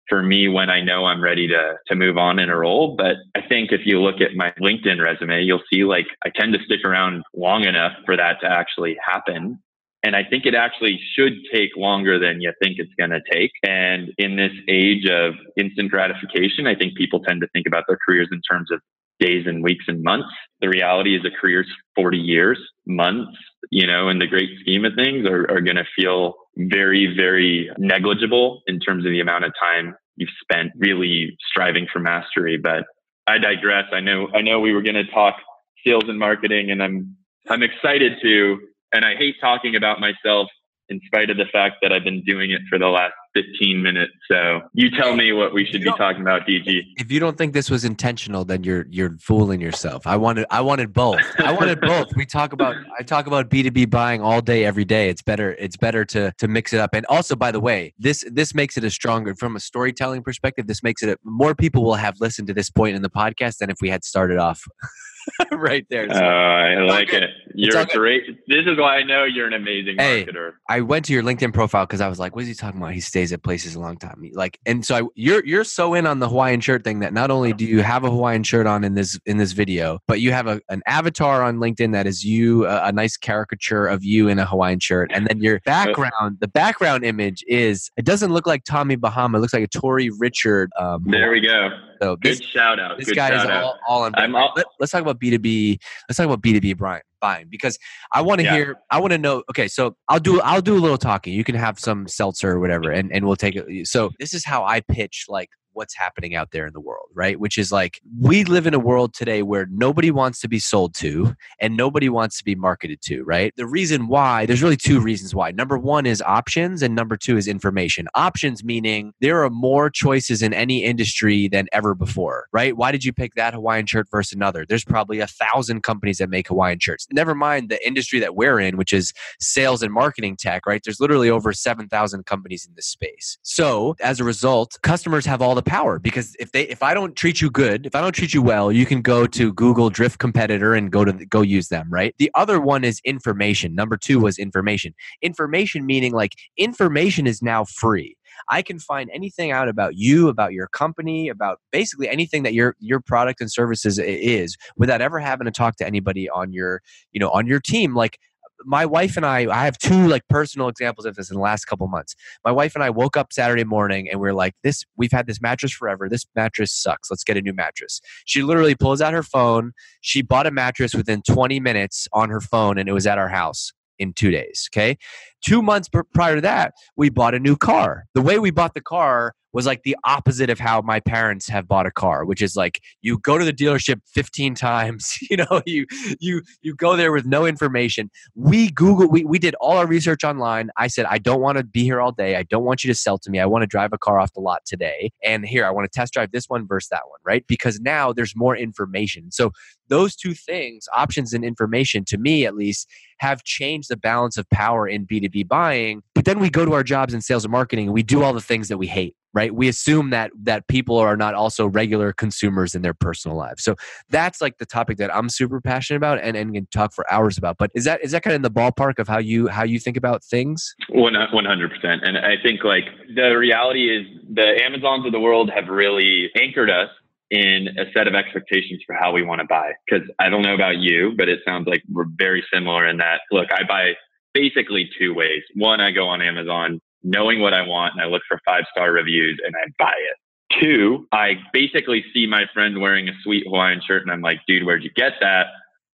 [0.09, 2.95] for me when I know I'm ready to to move on in a role.
[2.97, 6.53] But I think if you look at my LinkedIn resume, you'll see like I tend
[6.55, 9.63] to stick around long enough for that to actually happen.
[10.05, 13.51] And I think it actually should take longer than you think it's going to take.
[13.67, 17.99] And in this age of instant gratification, I think people tend to think about their
[18.07, 18.81] careers in terms of
[19.19, 20.29] days and weeks and months.
[20.61, 23.33] The reality is a career's 40 years, months,
[23.71, 27.71] you know, in the great scheme of things are, are going to feel very, very
[27.79, 32.59] negligible in terms of the amount of time you've spent really striving for mastery.
[32.63, 32.85] But
[33.27, 33.87] I digress.
[33.91, 35.37] I know, I know we were going to talk
[35.85, 37.17] sales and marketing and I'm,
[37.49, 38.59] I'm excited to,
[38.95, 40.49] and I hate talking about myself
[40.89, 44.13] in spite of the fact that I've been doing it for the last 15 minutes.
[44.31, 46.83] So you tell me what we should be talking about, DG.
[46.97, 50.07] If you don't think this was intentional, then you're you're fooling yourself.
[50.07, 51.21] I wanted I wanted both.
[51.39, 52.09] I wanted both.
[52.15, 55.09] We talk about I talk about B2B buying all day every day.
[55.09, 56.95] It's better it's better to to mix it up.
[56.95, 60.67] And also by the way, this this makes it a stronger from a storytelling perspective,
[60.67, 63.59] this makes it a, more people will have listened to this point in the podcast
[63.59, 64.63] than if we had started off
[65.53, 66.09] right there.
[66.09, 67.31] So, uh, I like it.
[67.55, 68.25] You're a great.
[68.49, 70.53] This is why I know you're an amazing hey, marketer.
[70.69, 72.93] I went to your LinkedIn profile because I was like, "What is he talking about?
[72.93, 76.07] He stays at places a long time." Like, and so I, you're you're so in
[76.07, 78.85] on the Hawaiian shirt thing that not only do you have a Hawaiian shirt on
[78.85, 82.25] in this in this video, but you have a, an avatar on LinkedIn that is
[82.25, 86.39] you, a, a nice caricature of you in a Hawaiian shirt, and then your background,
[86.41, 89.39] the background image is it doesn't look like Tommy Bahama.
[89.39, 90.71] It looks like a Tori Richard.
[90.79, 91.69] Um, there we go.
[92.01, 92.99] So this, Good shout out.
[92.99, 94.35] This Good guy is all, all on.
[94.35, 95.79] All, Let, us talk about B two B.
[96.09, 97.79] Let's talk about B two B, Brian buying because
[98.13, 98.55] I want to yeah.
[98.55, 98.77] hear.
[98.91, 99.43] I want to know.
[99.51, 100.41] Okay, so I'll do.
[100.41, 101.33] I'll do a little talking.
[101.33, 103.87] You can have some seltzer or whatever, and and we'll take it.
[103.87, 107.39] So this is how I pitch like what's happening out there in the world, right?
[107.39, 110.95] Which is like we live in a world today where nobody wants to be sold
[110.97, 113.53] to and nobody wants to be marketed to, right?
[113.57, 115.51] The reason why, there's really two reasons why.
[115.51, 118.07] Number one is options, and number two is information.
[118.15, 122.77] Options meaning there are more choices in any industry than ever before, right?
[122.77, 124.65] Why did you pick that Hawaiian shirt versus another?
[124.67, 127.07] There's probably a thousand companies that make Hawaiian shirts.
[127.13, 130.81] Never mind the industry that we're in, which is sales and marketing tech, right?
[130.85, 133.39] There's literally over 7,000 companies in this space.
[133.43, 137.17] So as a result, customers have all the power because if they if I don't
[137.17, 140.19] treat you good, if I don't treat you well, you can go to Google Drift
[140.19, 142.15] competitor and go to go use them, right?
[142.19, 143.75] The other one is information.
[143.75, 144.95] Number 2 was information.
[145.23, 148.17] Information meaning like information is now free.
[148.51, 152.77] I can find anything out about you, about your company, about basically anything that your
[152.79, 157.21] your product and services is without ever having to talk to anybody on your, you
[157.21, 158.19] know, on your team like
[158.65, 161.67] my wife and I, I have two like personal examples of this in the last
[161.67, 162.15] couple months.
[162.45, 165.27] My wife and I woke up Saturday morning and we are like, this, we've had
[165.27, 166.09] this mattress forever.
[166.09, 167.11] This mattress sucks.
[167.11, 168.01] Let's get a new mattress.
[168.25, 169.73] She literally pulls out her phone.
[170.01, 173.29] She bought a mattress within 20 minutes on her phone and it was at our
[173.29, 174.69] house in two days.
[174.73, 174.97] Okay.
[175.45, 178.07] Two months prior to that, we bought a new car.
[178.15, 181.67] The way we bought the car was like the opposite of how my parents have
[181.67, 185.63] bought a car, which is like you go to the dealership 15 times, you know,
[185.65, 185.87] you
[186.21, 188.11] you you go there with no information.
[188.35, 190.71] We Google we, we did all our research online.
[190.77, 192.37] I said, I don't want to be here all day.
[192.37, 193.39] I don't want you to sell to me.
[193.39, 195.13] I want to drive a car off the lot today.
[195.23, 197.47] And here, I want to test drive this one versus that one, right?
[197.47, 199.31] Because now there's more information.
[199.31, 199.53] So
[199.89, 202.89] those two things, options and information, to me at least,
[203.19, 206.03] have changed the balance of power in B2B buying.
[206.15, 208.33] But then we go to our jobs in sales and marketing and we do all
[208.33, 209.55] the things that we hate right?
[209.55, 213.63] We assume that that people are not also regular consumers in their personal lives.
[213.63, 213.75] So
[214.09, 217.37] that's like the topic that i'm super passionate about and, and can talk for hours
[217.37, 217.59] about.
[217.59, 219.79] But is that is that kind of in the ballpark of how you how you
[219.79, 220.75] think about things?
[220.91, 226.31] 100% and i think like the reality is the amazons of the world have really
[226.41, 226.89] anchored us
[227.31, 229.73] in a set of expectations for how we want to buy.
[229.87, 233.21] Because i don't know about you but it sounds like we're very similar in that
[233.33, 233.93] look i buy
[234.33, 235.43] basically two ways.
[235.55, 238.91] One i go on amazon knowing what I want and I look for five star
[238.91, 240.17] reviews and I buy it.
[240.61, 244.65] Two, I basically see my friend wearing a sweet Hawaiian shirt and I'm like, dude,
[244.65, 245.47] where'd you get that?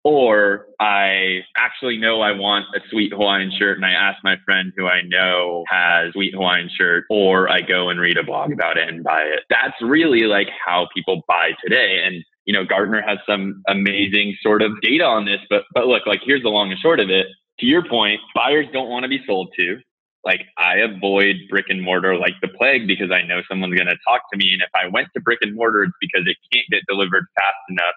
[0.04, 4.72] Or I actually know I want a sweet Hawaiian shirt and I ask my friend
[4.78, 8.78] who I know has sweet Hawaiian shirt, or I go and read a blog about
[8.78, 9.41] it and buy it.
[9.50, 12.04] That's really like how people buy today.
[12.06, 16.06] And you know, Gartner has some amazing sort of data on this, but but look,
[16.06, 17.26] like here's the long and short of it.
[17.60, 19.80] To your point, buyers don't want to be sold to
[20.26, 23.98] like I avoid brick and mortar like the plague because I know someone's going to
[24.08, 24.54] talk to me.
[24.54, 27.58] And if I went to brick and mortar, it's because it can't get delivered fast
[27.70, 27.96] enough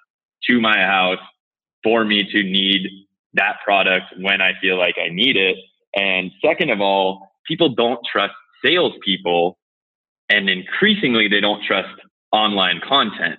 [0.49, 1.19] to my house
[1.83, 2.87] for me to need
[3.35, 5.57] that product when I feel like I need it.
[5.95, 9.59] And second of all, people don't trust salespeople
[10.29, 11.95] and increasingly they don't trust
[12.33, 13.39] online content.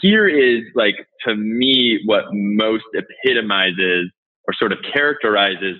[0.00, 0.94] Here is like
[1.26, 4.10] to me what most epitomizes
[4.46, 5.76] or sort of characterizes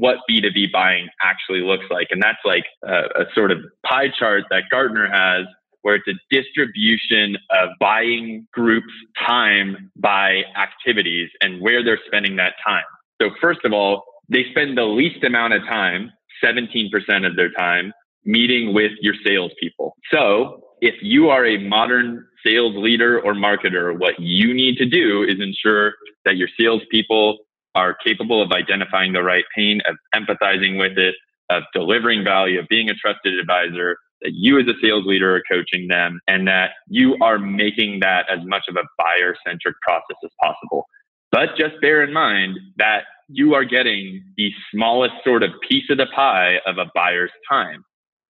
[0.00, 2.08] what B2B buying actually looks like.
[2.10, 5.44] And that's like a, a, sort of pie chart that Gartner has
[5.82, 8.92] where it's a distribution of buying groups'
[9.26, 12.84] time by activities and where they're spending that time.
[13.20, 16.10] So, first of all, they spend the least amount of time,
[16.42, 16.90] 17%
[17.26, 17.92] of their time,
[18.24, 19.94] meeting with your salespeople.
[20.10, 25.22] So, if you are a modern sales leader or marketer, what you need to do
[25.22, 25.92] is ensure
[26.24, 27.38] that your salespeople
[27.74, 31.14] are capable of identifying the right pain, of empathizing with it,
[31.50, 35.42] of delivering value, of being a trusted advisor, that you as a sales leader are
[35.50, 40.16] coaching them, and that you are making that as much of a buyer centric process
[40.24, 40.86] as possible.
[41.32, 45.98] But just bear in mind that you are getting the smallest sort of piece of
[45.98, 47.84] the pie of a buyer's time.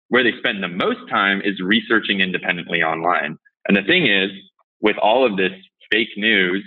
[0.08, 3.38] Where they spend the most time is researching independently online.
[3.66, 4.30] And the thing is,
[4.80, 5.52] with all of this
[5.92, 6.64] fake news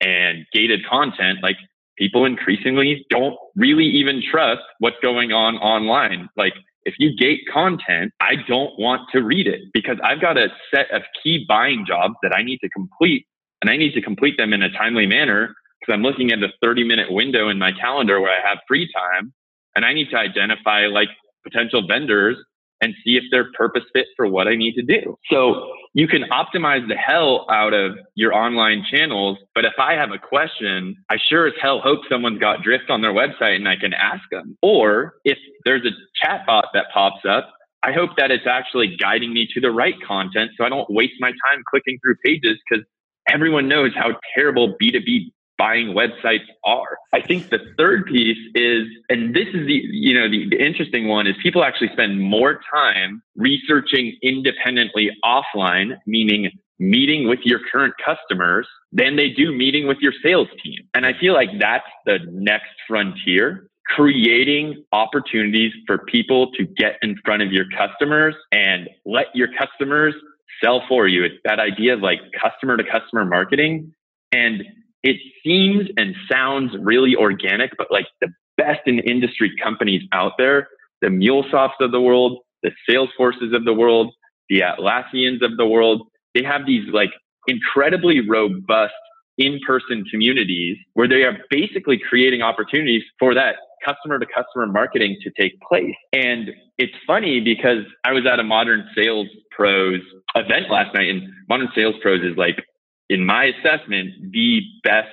[0.00, 1.56] and gated content, like
[1.96, 6.28] people increasingly don't really even trust what's going on online.
[6.36, 6.54] Like
[6.84, 10.90] if you gate content, I don't want to read it because I've got a set
[10.90, 13.26] of key buying jobs that I need to complete
[13.62, 16.48] and I need to complete them in a timely manner because I'm looking at a
[16.62, 19.32] 30 minute window in my calendar where I have free time
[19.74, 21.08] and I need to identify like
[21.42, 22.36] potential vendors
[22.84, 25.16] and see if they're purpose fit for what I need to do.
[25.30, 29.38] So you can optimize the hell out of your online channels.
[29.54, 33.00] But if I have a question, I sure as hell hope someone's got drift on
[33.00, 34.58] their website and I can ask them.
[34.60, 37.50] Or if there's a chatbot that pops up,
[37.82, 41.14] I hope that it's actually guiding me to the right content so I don't waste
[41.20, 42.84] my time clicking through pages because
[43.28, 46.98] everyone knows how terrible B2B buying websites are.
[47.12, 51.08] I think the third piece is, and this is the, you know, the, the, interesting
[51.08, 57.94] one is people actually spend more time researching independently offline, meaning meeting with your current
[58.04, 60.78] customers than they do meeting with your sales team.
[60.94, 63.68] And I feel like that's the next frontier.
[63.86, 70.14] Creating opportunities for people to get in front of your customers and let your customers
[70.62, 71.22] sell for you.
[71.22, 73.92] It's that idea of like customer to customer marketing.
[74.32, 74.64] And
[75.04, 80.68] it seems and sounds really organic, but like the best in industry companies out there,
[81.02, 84.12] the MuleSofts of the world, the Salesforces of the world,
[84.48, 87.10] the Atlassians of the world, they have these like
[87.46, 88.94] incredibly robust
[89.36, 95.30] in-person communities where they are basically creating opportunities for that customer to customer marketing to
[95.38, 95.94] take place.
[96.14, 100.00] And it's funny because I was at a modern sales pros
[100.34, 102.64] event last night and modern sales pros is like
[103.08, 105.08] in my assessment, the best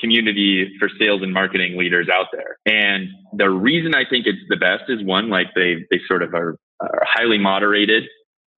[0.00, 2.58] community for sales and marketing leaders out there.
[2.66, 6.34] And the reason I think it's the best is one, like they they sort of
[6.34, 8.04] are, are highly moderated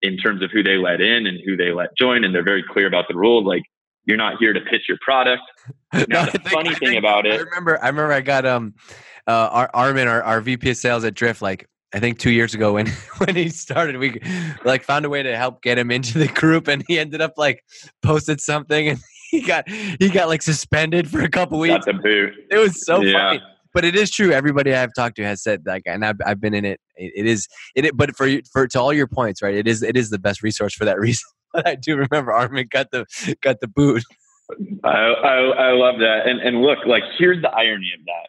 [0.02, 2.64] in terms of who they let in and who they let join, and they're very
[2.68, 3.46] clear about the rules.
[3.46, 3.62] Like
[4.04, 5.42] you're not here to pitch your product.
[6.06, 8.74] Now, the think, funny thing about it, I remember, I remember, I got um,
[9.26, 12.54] uh, Ar- Armin, our, our VP of sales at Drift, like I think two years
[12.54, 12.86] ago when
[13.18, 14.20] when he started, we
[14.64, 17.34] like found a way to help get him into the group, and he ended up
[17.36, 17.64] like
[18.02, 18.98] posted something, and
[19.30, 21.86] he got he got like suspended for a couple weeks.
[22.50, 23.12] It was so yeah.
[23.12, 24.32] funny, but it is true.
[24.32, 26.80] Everybody I've talked to has said like, and I've, I've been in it.
[26.96, 29.54] It, it is it, but for for to all your points, right?
[29.54, 31.24] It is it is the best resource for that reason.
[31.54, 33.06] But I do remember Armin got the
[33.42, 34.04] got the boot.
[34.84, 35.34] I, I
[35.68, 38.28] I love that, and and look, like here's the irony of that.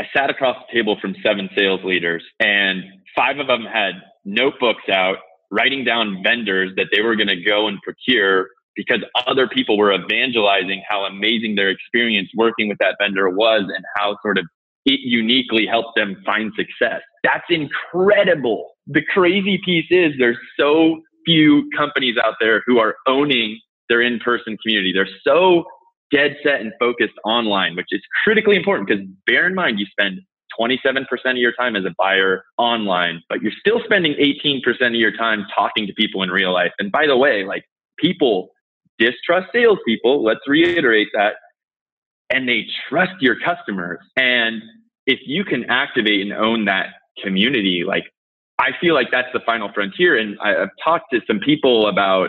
[0.00, 2.82] I sat across the table from seven sales leaders, and
[3.14, 5.18] five of them had notebooks out
[5.50, 9.92] writing down vendors that they were going to go and procure because other people were
[9.92, 14.46] evangelizing how amazing their experience working with that vendor was and how sort of
[14.86, 17.02] it uniquely helped them find success.
[17.22, 18.70] That's incredible.
[18.86, 23.60] The crazy piece is there's so few companies out there who are owning
[23.90, 24.94] their in-person community.
[24.94, 25.64] They're so
[26.10, 30.20] dead set and focused online, which is critically important because bear in mind you spend
[30.58, 35.16] 27% of your time as a buyer online, but you're still spending 18% of your
[35.16, 36.72] time talking to people in real life.
[36.78, 37.64] And by the way, like
[37.98, 38.50] people
[38.98, 41.34] distrust salespeople, let's reiterate that,
[42.30, 43.98] and they trust your customers.
[44.16, 44.62] And
[45.06, 46.88] if you can activate and own that
[47.22, 48.04] community, like
[48.58, 50.18] I feel like that's the final frontier.
[50.18, 52.28] And I've talked to some people about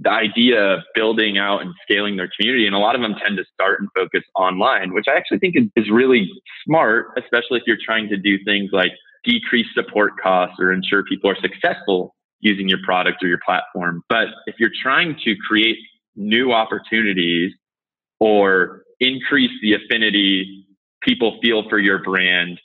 [0.00, 2.66] the idea of building out and scaling their community.
[2.66, 5.56] And a lot of them tend to start and focus online, which I actually think
[5.56, 6.28] is, is really
[6.64, 8.90] smart, especially if you're trying to do things like
[9.24, 14.02] decrease support costs or ensure people are successful using your product or your platform.
[14.08, 15.78] But if you're trying to create
[16.16, 17.52] new opportunities
[18.20, 20.66] or increase the affinity
[21.02, 22.60] people feel for your brand,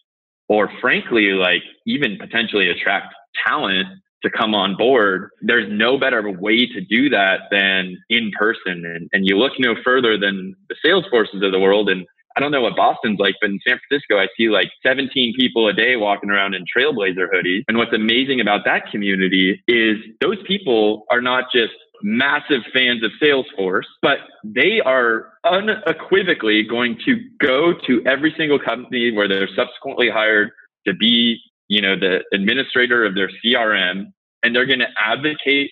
[0.47, 3.13] or frankly, like even potentially attract
[3.45, 3.87] talent
[4.23, 8.83] to come on board, there's no better way to do that than in person.
[8.85, 11.89] And, and you look no further than the Salesforces of the world.
[11.89, 12.05] And
[12.35, 15.67] I don't know what Boston's like, but in San Francisco, I see like 17 people
[15.67, 17.63] a day walking around in Trailblazer hoodies.
[17.67, 23.11] And what's amazing about that community is those people are not just massive fans of
[23.21, 30.09] Salesforce, but they are unequivocally going to go to every single company where they're subsequently
[30.09, 30.51] hired
[30.87, 34.11] to be you know, the administrator of their CRM,
[34.43, 35.71] and they're going to advocate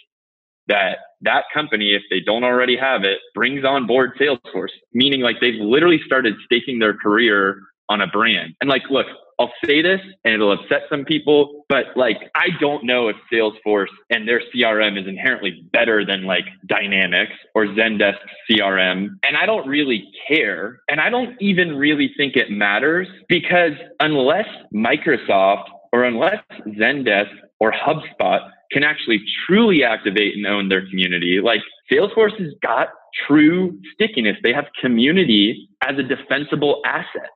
[0.68, 5.38] that that company, if they don't already have it, brings on board Salesforce, meaning like
[5.42, 8.54] they've literally started staking their career on a brand.
[8.62, 9.08] And like, look,
[9.40, 13.92] I'll say this and it'll upset some people, but like I don't know if Salesforce
[14.10, 18.18] and their CRM is inherently better than like Dynamics or Zendesk
[18.50, 19.10] CRM.
[19.28, 20.80] And I don't really care.
[20.90, 27.72] And I don't even really think it matters because unless Microsoft or unless Zendesk or
[27.72, 32.90] HubSpot can actually truly activate and own their community, like Salesforce has got
[33.28, 34.38] true stickiness.
[34.44, 37.30] They have community as a defensible asset.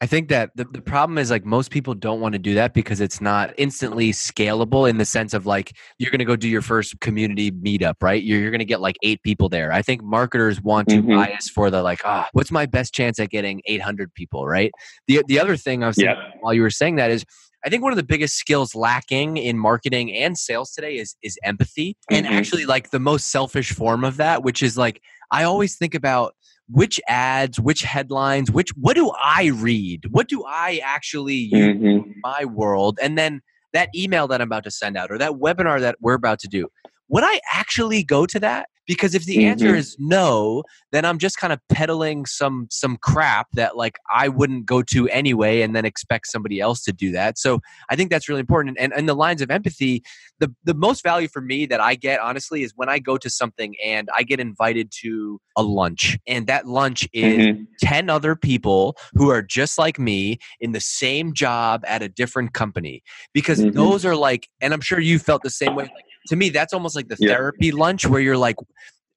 [0.00, 2.72] I think that the, the problem is like most people don't want to do that
[2.72, 6.48] because it's not instantly scalable in the sense of like you're going to go do
[6.48, 8.22] your first community meetup, right?
[8.22, 9.72] You're, you're going to get like eight people there.
[9.72, 11.16] I think marketers want to mm-hmm.
[11.16, 14.70] bias for the like, ah, oh, what's my best chance at getting 800 people, right?
[15.08, 16.14] The, the other thing I was yeah.
[16.40, 17.24] while you were saying that is
[17.68, 21.38] I think one of the biggest skills lacking in marketing and sales today is is
[21.44, 22.24] empathy mm-hmm.
[22.24, 25.94] and actually like the most selfish form of that, which is like I always think
[25.94, 26.34] about
[26.70, 30.06] which ads, which headlines, which what do I read?
[30.12, 31.86] What do I actually use mm-hmm.
[31.86, 32.98] in my world?
[33.02, 33.42] And then
[33.74, 36.48] that email that I'm about to send out or that webinar that we're about to
[36.48, 36.68] do,
[37.10, 38.70] would I actually go to that?
[38.88, 39.50] Because if the mm-hmm.
[39.50, 44.26] answer is no then i'm just kind of peddling some some crap that like i
[44.26, 48.10] wouldn't go to anyway and then expect somebody else to do that so i think
[48.10, 50.02] that's really important and in the lines of empathy
[50.40, 53.30] the the most value for me that i get honestly is when i go to
[53.30, 57.62] something and i get invited to a lunch and that lunch is mm-hmm.
[57.82, 62.54] 10 other people who are just like me in the same job at a different
[62.54, 63.02] company
[63.34, 63.76] because mm-hmm.
[63.76, 66.72] those are like and i'm sure you felt the same way like to me that's
[66.72, 67.28] almost like the yeah.
[67.28, 68.56] therapy lunch where you're like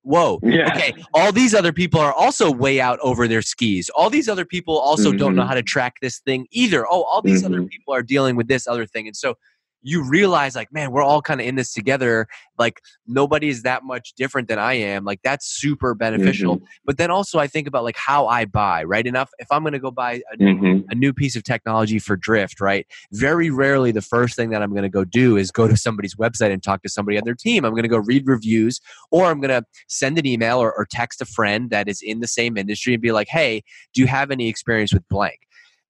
[0.03, 0.71] whoa yeah.
[0.71, 4.45] okay all these other people are also way out over their skis all these other
[4.45, 5.17] people also mm-hmm.
[5.17, 5.49] don't know mm-hmm.
[5.49, 7.53] how to track this thing either oh all these mm-hmm.
[7.53, 9.35] other people are dealing with this other thing and so
[9.81, 14.13] you realize like man we're all kind of in this together like nobody's that much
[14.15, 16.65] different than i am like that's super beneficial mm-hmm.
[16.85, 19.73] but then also i think about like how i buy right enough if i'm going
[19.73, 20.81] to go buy a, mm-hmm.
[20.89, 24.71] a, new piece of technology for drift right very rarely the first thing that i'm
[24.71, 27.35] going to go do is go to somebody's website and talk to somebody on their
[27.35, 30.71] team i'm going to go read reviews or i'm going to send an email or,
[30.73, 33.63] or text a friend that is in the same industry and be like hey
[33.93, 35.39] do you have any experience with blank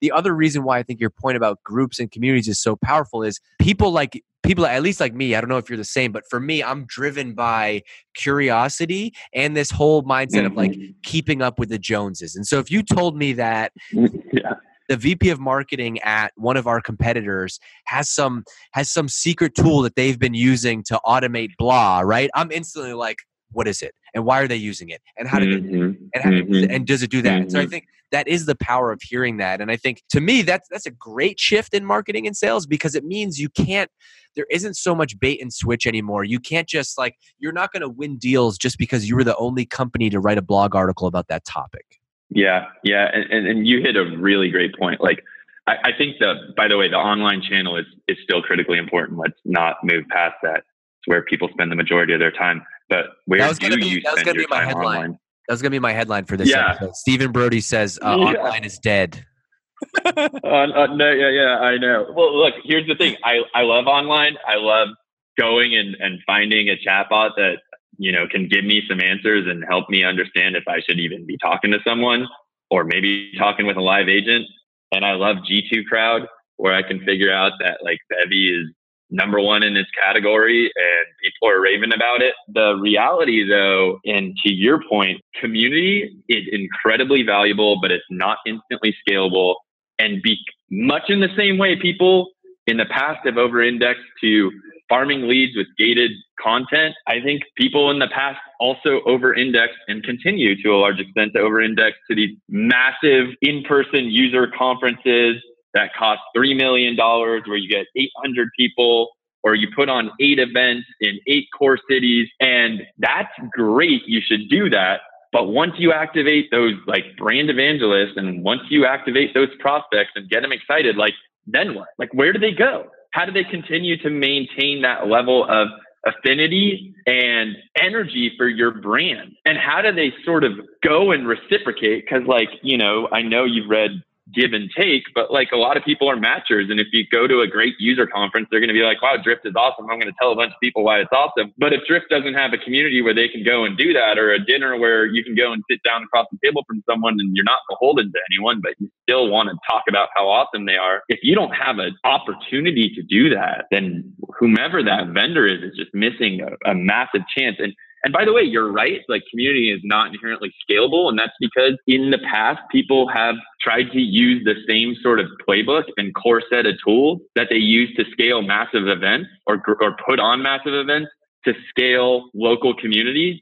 [0.01, 3.23] the other reason why I think your point about groups and communities is so powerful
[3.23, 6.11] is people like people at least like me i don't know if you're the same
[6.11, 7.81] but for me i'm driven by
[8.15, 10.47] curiosity and this whole mindset mm-hmm.
[10.47, 10.91] of like mm-hmm.
[11.03, 14.53] keeping up with the joneses and so if you told me that yeah.
[14.89, 19.81] the vp of marketing at one of our competitors has some has some secret tool
[19.81, 23.17] that they've been using to automate blah right i'm instantly like
[23.51, 25.75] what is it and why are they using it and how did mm-hmm.
[25.75, 26.71] it and, how, mm-hmm.
[26.71, 27.49] and does it do that mm-hmm.
[27.49, 27.71] so i mm-hmm.
[27.71, 30.85] think that is the power of hearing that and i think to me that's that's
[30.85, 33.89] a great shift in marketing and sales because it means you can't
[34.35, 37.81] there isn't so much bait and switch anymore you can't just like you're not going
[37.81, 41.07] to win deals just because you were the only company to write a blog article
[41.07, 45.23] about that topic yeah yeah and, and you hit a really great point like
[45.67, 49.19] I, I think the by the way the online channel is is still critically important
[49.19, 50.63] let's not move past that
[51.01, 53.87] it's where people spend the majority of their time but where that was do be,
[53.87, 54.85] you spend your time headline.
[54.85, 56.71] online that was gonna be my headline for this yeah.
[56.71, 56.95] episode.
[56.95, 58.25] Steven Broudy says uh, yeah.
[58.25, 59.25] online is dead.
[60.05, 60.09] uh,
[60.45, 62.05] uh, no, yeah, yeah, I know.
[62.15, 63.17] Well, look, here's the thing.
[63.23, 64.37] I, I love online.
[64.47, 64.89] I love
[65.37, 67.57] going and, and finding a chatbot that
[67.97, 71.25] you know can give me some answers and help me understand if I should even
[71.25, 72.27] be talking to someone
[72.69, 74.45] or maybe talking with a live agent.
[74.93, 76.27] And I love G2 Crowd
[76.57, 78.71] where I can figure out that like Bevy is
[79.11, 82.33] number one in its category and people are raving about it.
[82.47, 88.95] The reality though, and to your point, community is incredibly valuable, but it's not instantly
[89.07, 89.55] scalable.
[89.99, 90.37] And be
[90.71, 92.31] much in the same way, people
[92.65, 94.51] in the past have over indexed to
[94.89, 96.93] farming leads with gated content.
[97.07, 101.33] I think people in the past also over indexed and continue to a large extent
[101.35, 105.37] to over index to these massive in person user conferences
[105.73, 109.09] that costs $3 million where you get 800 people
[109.43, 112.27] or you put on eight events in eight core cities.
[112.39, 114.03] And that's great.
[114.05, 115.01] You should do that.
[115.31, 120.29] But once you activate those like brand evangelists and once you activate those prospects and
[120.29, 121.13] get them excited, like
[121.47, 121.87] then what?
[121.97, 122.87] Like where do they go?
[123.11, 125.67] How do they continue to maintain that level of
[126.05, 129.33] affinity and energy for your brand?
[129.45, 130.53] And how do they sort of
[130.83, 132.07] go and reciprocate?
[132.09, 134.03] Cause like, you know, I know you've read
[134.33, 136.69] give and take, but like a lot of people are matchers.
[136.69, 139.15] And if you go to a great user conference, they're going to be like, wow,
[139.21, 139.85] Drift is awesome.
[139.89, 141.53] I'm going to tell a bunch of people why it's awesome.
[141.57, 144.31] But if Drift doesn't have a community where they can go and do that, or
[144.31, 147.35] a dinner where you can go and sit down across the table from someone and
[147.35, 150.77] you're not beholden to anyone, but you still want to talk about how awesome they
[150.77, 151.03] are.
[151.09, 155.75] If you don't have an opportunity to do that, then whomever that vendor is is
[155.75, 157.57] just missing a, a massive chance.
[157.59, 159.01] And And by the way, you're right.
[159.07, 161.09] Like community is not inherently scalable.
[161.09, 165.27] And that's because in the past, people have tried to use the same sort of
[165.47, 169.95] playbook and core set of tools that they use to scale massive events or, or
[170.07, 171.11] put on massive events
[171.45, 173.39] to scale local communities.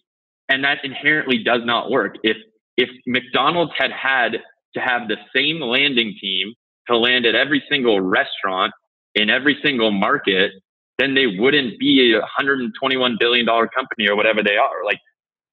[0.50, 2.16] And that inherently does not work.
[2.24, 2.38] If,
[2.76, 4.40] if McDonald's had had
[4.74, 6.54] to have the same landing team
[6.88, 8.74] to land at every single restaurant
[9.16, 10.52] in every single market,
[11.00, 14.84] then they wouldn't be a $121 billion company or whatever they are.
[14.86, 15.00] Like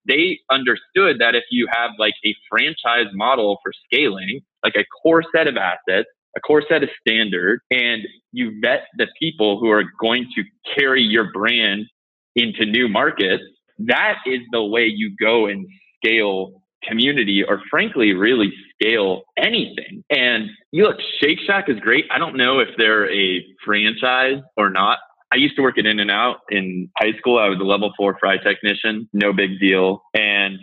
[0.07, 5.23] they understood that if you have like a franchise model for scaling, like a core
[5.35, 9.85] set of assets, a core set of standards, and you vet the people who are
[10.01, 10.43] going to
[10.77, 11.87] carry your brand
[12.35, 13.43] into new markets,
[13.79, 15.67] that is the way you go and
[15.97, 20.05] scale community or frankly really scale anything.
[20.11, 22.05] And you look, Shake Shack is great.
[22.11, 24.99] I don't know if they're a franchise or not.
[25.33, 27.39] I used to work at In and Out in high school.
[27.39, 30.03] I was a level four fry technician, no big deal.
[30.15, 30.59] And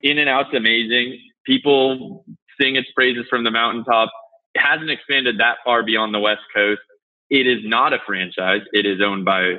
[0.00, 1.18] In and Out's amazing.
[1.46, 2.24] People
[2.60, 4.10] sing its praises from the mountaintop.
[4.54, 6.80] It hasn't expanded that far beyond the West Coast.
[7.30, 8.60] It is not a franchise.
[8.72, 9.54] It is owned by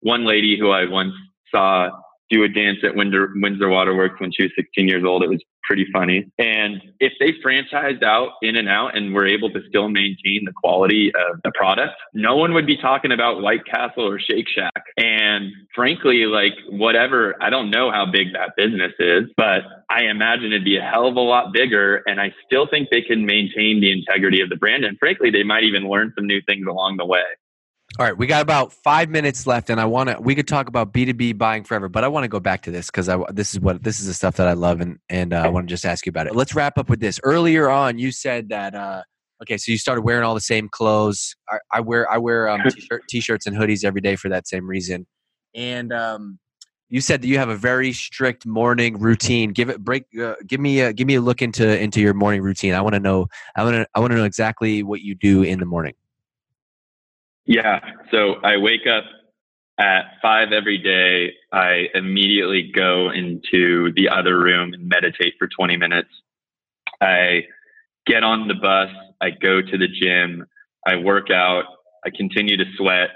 [0.00, 1.14] one lady who I once
[1.50, 1.90] saw
[2.30, 5.22] do a dance at Windsor, Windsor Waterworks when she was 16 years old.
[5.22, 6.30] It was pretty funny.
[6.38, 10.52] And if they franchised out in and out and were able to still maintain the
[10.52, 14.84] quality of the product, no one would be talking about White Castle or Shake Shack.
[14.96, 20.46] And frankly, like whatever, I don't know how big that business is, but I imagine
[20.46, 22.02] it'd be a hell of a lot bigger.
[22.06, 24.84] And I still think they can maintain the integrity of the brand.
[24.84, 27.24] And frankly, they might even learn some new things along the way.
[27.98, 30.20] All right, we got about five minutes left, and I want to.
[30.20, 32.62] We could talk about B two B buying forever, but I want to go back
[32.62, 34.98] to this because I this is what this is the stuff that I love, and
[35.08, 36.36] and uh, I want to just ask you about it.
[36.36, 37.18] Let's wrap up with this.
[37.22, 38.74] Earlier on, you said that.
[38.74, 39.02] Uh,
[39.42, 41.36] okay, so you started wearing all the same clothes.
[41.48, 44.66] I, I wear I wear um, t-shirt, t-shirts and hoodies every day for that same
[44.66, 45.06] reason,
[45.54, 46.38] and um,
[46.90, 49.52] you said that you have a very strict morning routine.
[49.52, 50.04] Give it break.
[50.20, 52.74] Uh, give me a give me a look into into your morning routine.
[52.74, 53.28] I want to know.
[53.56, 55.94] I want to I want to know exactly what you do in the morning.
[57.46, 57.80] Yeah.
[58.10, 59.04] So I wake up
[59.78, 61.34] at five every day.
[61.52, 66.08] I immediately go into the other room and meditate for 20 minutes.
[67.00, 67.44] I
[68.06, 68.90] get on the bus.
[69.20, 70.46] I go to the gym.
[70.86, 71.64] I work out.
[72.04, 73.10] I continue to sweat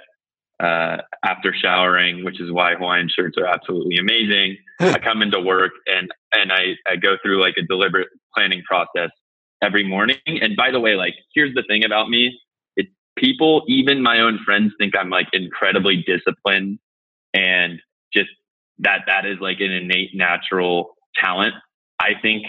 [0.60, 4.56] uh, after showering, which is why Hawaiian shirts are absolutely amazing.
[4.80, 9.10] I come into work and and I, I go through like a deliberate planning process
[9.62, 10.16] every morning.
[10.26, 12.38] And by the way, like here's the thing about me
[13.16, 16.78] people, even my own friends, think I'm like incredibly disciplined
[17.34, 17.80] and
[18.12, 18.30] just
[18.78, 21.54] that that is like an innate natural talent.
[22.00, 22.44] I think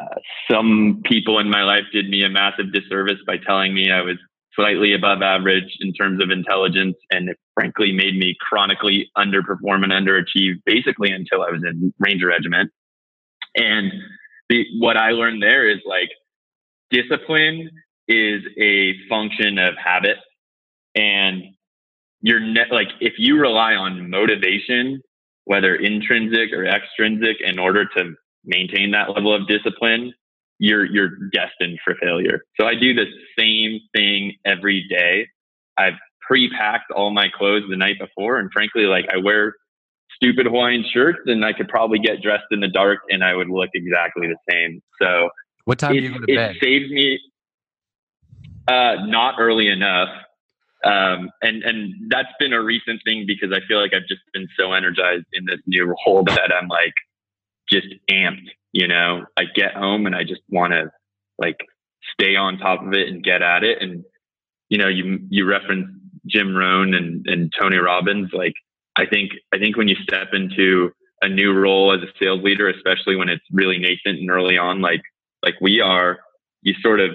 [0.00, 0.06] uh,
[0.50, 4.16] some people in my life did me a massive disservice by telling me I was
[4.54, 9.92] slightly above average in terms of intelligence and it frankly made me chronically underperform and
[9.92, 12.70] underachieve basically until I was in Ranger Regiment.
[13.56, 13.92] And
[14.48, 16.10] the, what I learned there is like
[16.90, 17.70] discipline
[18.08, 20.18] is a function of habit.
[20.94, 21.42] And
[22.24, 25.00] you're ne- like if you rely on motivation
[25.46, 30.12] whether intrinsic or extrinsic in order to maintain that level of discipline
[30.58, 32.40] you're you're destined for failure.
[32.58, 33.06] So i do the
[33.38, 35.28] same thing every day.
[35.76, 39.54] I've pre-packed all my clothes the night before and frankly like i wear
[40.14, 43.50] stupid hawaiian shirts and i could probably get dressed in the dark and i would
[43.50, 44.80] look exactly the same.
[45.00, 45.28] So
[45.66, 46.56] what time it, do you go to bed?
[46.56, 47.18] it saves me
[48.68, 50.08] uh, not early enough.
[50.84, 54.46] Um, and and that's been a recent thing because I feel like I've just been
[54.58, 56.92] so energized in this new role that I'm like
[57.70, 58.48] just amped.
[58.72, 60.90] You know, I get home and I just want to
[61.38, 61.56] like
[62.12, 63.78] stay on top of it and get at it.
[63.80, 64.04] And
[64.68, 65.88] you know, you you reference
[66.26, 68.30] Jim Rohn and and Tony Robbins.
[68.32, 68.54] Like,
[68.96, 70.90] I think I think when you step into
[71.22, 74.80] a new role as a sales leader, especially when it's really nascent and early on,
[74.80, 75.02] like
[75.42, 76.18] like we are,
[76.62, 77.10] you sort of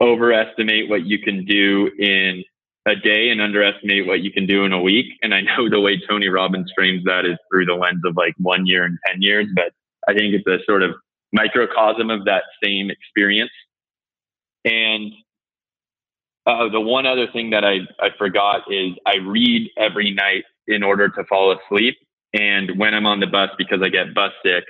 [0.00, 2.44] overestimate what you can do in
[2.86, 5.06] a day and underestimate what you can do in a week.
[5.22, 8.34] And I know the way Tony Robbins frames that is through the lens of like
[8.38, 9.72] one year and 10 years, but
[10.08, 10.92] I think it's a sort of
[11.32, 13.50] microcosm of that same experience.
[14.64, 15.12] And
[16.46, 20.82] uh, the one other thing that I, I forgot is I read every night in
[20.82, 21.96] order to fall asleep.
[22.32, 24.64] And when I'm on the bus, because I get bus sick,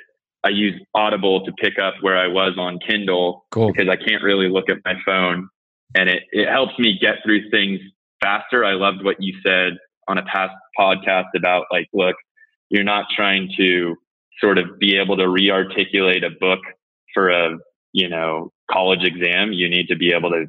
[0.46, 3.72] I use Audible to pick up where I was on Kindle cool.
[3.72, 5.48] because I can't really look at my phone.
[5.96, 7.80] And it, it helps me get through things
[8.22, 8.64] faster.
[8.64, 9.72] I loved what you said
[10.06, 12.14] on a past podcast about like, look,
[12.70, 13.96] you're not trying to
[14.40, 16.60] sort of be able to re-articulate a book
[17.12, 17.56] for a,
[17.92, 19.52] you know, college exam.
[19.52, 20.44] You need to be able to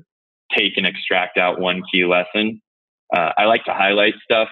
[0.56, 2.62] take and extract out one key lesson.
[3.16, 4.50] Uh, I like to highlight stuff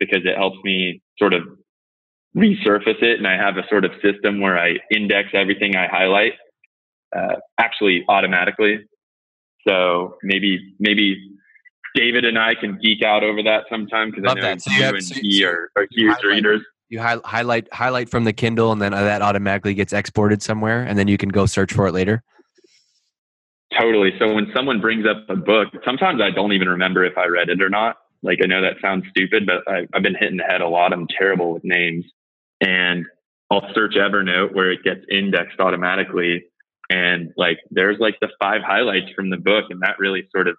[0.00, 1.42] because it helps me sort of
[2.36, 6.32] resurface it and I have a sort of system where I index everything I highlight
[7.16, 8.80] uh, actually automatically.
[9.66, 11.16] So maybe maybe
[11.94, 14.62] David and I can geek out over that sometime because I know that.
[14.62, 16.62] So you, have, and so, he are, are huge highlight, readers.
[16.88, 20.98] You hi- highlight highlight from the Kindle and then that automatically gets exported somewhere, and
[20.98, 22.22] then you can go search for it later.
[23.76, 24.12] Totally.
[24.18, 27.48] So when someone brings up a book, sometimes I don't even remember if I read
[27.48, 27.96] it or not.
[28.22, 30.92] Like I know that sounds stupid, but I, I've been hitting the head a lot.
[30.92, 32.04] I'm terrible with names,
[32.60, 33.06] and
[33.50, 36.44] I'll search Evernote where it gets indexed automatically,
[36.90, 40.56] and like there's like the five highlights from the book, and that really sort of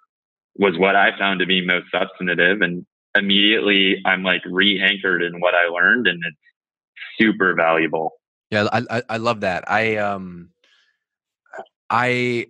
[0.56, 2.60] was what I found to be most substantive.
[2.62, 2.84] And
[3.14, 6.36] immediately I'm like re-anchored in what I learned, and it's
[7.18, 8.12] super valuable.
[8.50, 9.70] Yeah, I I love that.
[9.70, 10.50] I um
[11.90, 12.46] I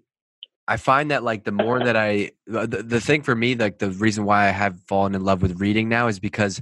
[0.68, 3.90] I find that like the more that I the, the thing for me like the
[3.90, 6.61] reason why I have fallen in love with reading now is because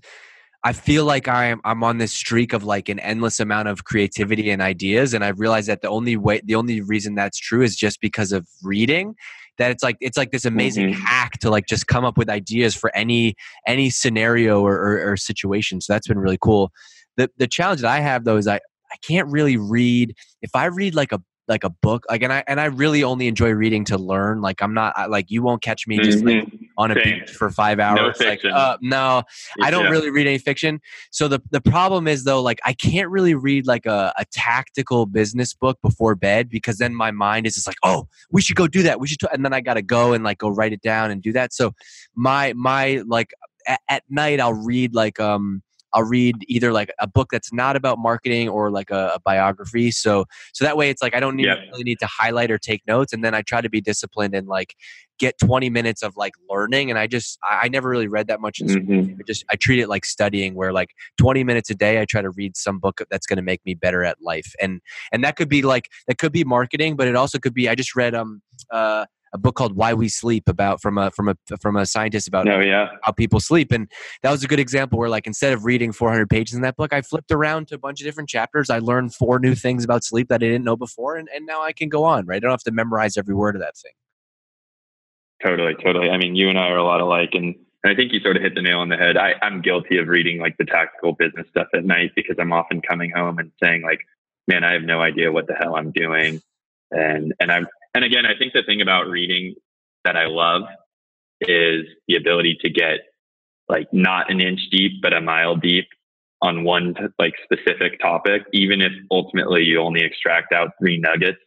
[0.64, 4.50] I feel like I'm I'm on this streak of like an endless amount of creativity
[4.50, 7.76] and ideas and I've realized that the only way the only reason that's true is
[7.76, 9.14] just because of reading
[9.58, 11.00] that it's like it's like this amazing mm-hmm.
[11.00, 13.34] hack to like just come up with ideas for any
[13.66, 16.70] any scenario or, or, or situation so that's been really cool
[17.16, 20.66] the the challenge that I have though is I I can't really read if I
[20.66, 23.84] read like a like a book like and i and i really only enjoy reading
[23.84, 26.40] to learn like i'm not I, like you won't catch me just mm-hmm.
[26.40, 27.20] like on a Same.
[27.20, 29.22] beach for five hours no like uh, no
[29.62, 29.90] i don't yeah.
[29.90, 33.66] really read any fiction so the the problem is though like i can't really read
[33.66, 37.76] like a, a tactical business book before bed because then my mind is just like
[37.82, 39.28] oh we should go do that we should t-.
[39.32, 41.72] and then i gotta go and like go write it down and do that so
[42.14, 43.32] my my like
[43.66, 45.62] at, at night i'll read like um
[45.96, 49.90] I'll read either like a book that's not about marketing or like a, a biography.
[49.90, 51.58] So so that way it's like I don't need, yep.
[51.72, 54.46] really need to highlight or take notes, and then I try to be disciplined and
[54.46, 54.74] like
[55.18, 58.60] get 20 minutes of like learning and i just i, never really read that much
[58.60, 59.18] in school mm-hmm.
[59.18, 62.20] I just i treat it like studying where like 20 minutes a day i try
[62.20, 64.82] to read some book that's going to make me better at life and
[65.12, 67.74] and that could be like that could be marketing but it also could be i
[67.74, 69.06] just read um uh
[69.36, 72.48] a book called Why We Sleep about from a from a from a scientist about
[72.48, 72.88] oh, yeah.
[73.02, 73.90] how people sleep, and
[74.22, 76.92] that was a good example where like instead of reading 400 pages in that book,
[76.92, 78.70] I flipped around to a bunch of different chapters.
[78.70, 81.62] I learned four new things about sleep that I didn't know before, and, and now
[81.62, 82.26] I can go on.
[82.26, 83.92] Right, I don't have to memorize every word of that thing.
[85.44, 86.10] Totally, totally.
[86.10, 88.42] I mean, you and I are a lot alike, and I think you sort of
[88.42, 89.18] hit the nail on the head.
[89.18, 92.80] I, I'm guilty of reading like the tactical business stuff at night because I'm often
[92.80, 94.00] coming home and saying like,
[94.48, 96.40] "Man, I have no idea what the hell I'm doing,"
[96.90, 97.66] and and I'm
[97.96, 99.54] and again, I think the thing about reading
[100.04, 100.64] that I love
[101.40, 102.98] is the ability to get
[103.70, 105.86] like not an inch deep, but a mile deep
[106.42, 111.38] on one like specific topic, even if ultimately you only extract out three nuggets.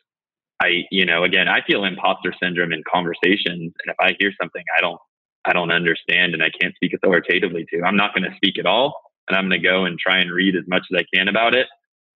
[0.59, 3.71] I, you know, again, I feel imposter syndrome in conversations.
[3.85, 4.99] And if I hear something I don't,
[5.45, 8.65] I don't understand and I can't speak authoritatively to, I'm not going to speak at
[8.65, 8.99] all.
[9.27, 11.53] And I'm going to go and try and read as much as I can about
[11.53, 11.67] it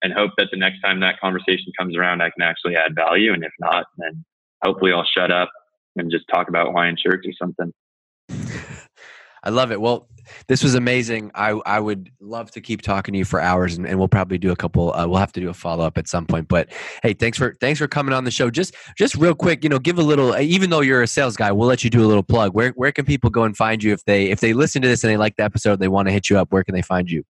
[0.04, 3.34] and hope that the next time that conversation comes around, I can actually add value.
[3.34, 4.24] And if not, then
[4.64, 5.50] hopefully I'll shut up
[5.96, 7.74] and just talk about Hawaiian shirts or something.
[9.46, 9.82] I love it.
[9.82, 10.08] Well,
[10.48, 11.32] this was amazing.
[11.36, 14.38] I, I would love to keep talking to you for hours, and, and we'll probably
[14.38, 14.94] do a couple.
[14.94, 16.48] Uh, we'll have to do a follow up at some point.
[16.48, 16.70] But
[17.02, 18.50] hey, thanks for thanks for coming on the show.
[18.50, 20.38] Just just real quick, you know, give a little.
[20.38, 22.54] Even though you're a sales guy, we'll let you do a little plug.
[22.54, 25.04] Where where can people go and find you if they if they listen to this
[25.04, 26.54] and they like the episode, they want to hit you up.
[26.54, 27.26] Where can they find you?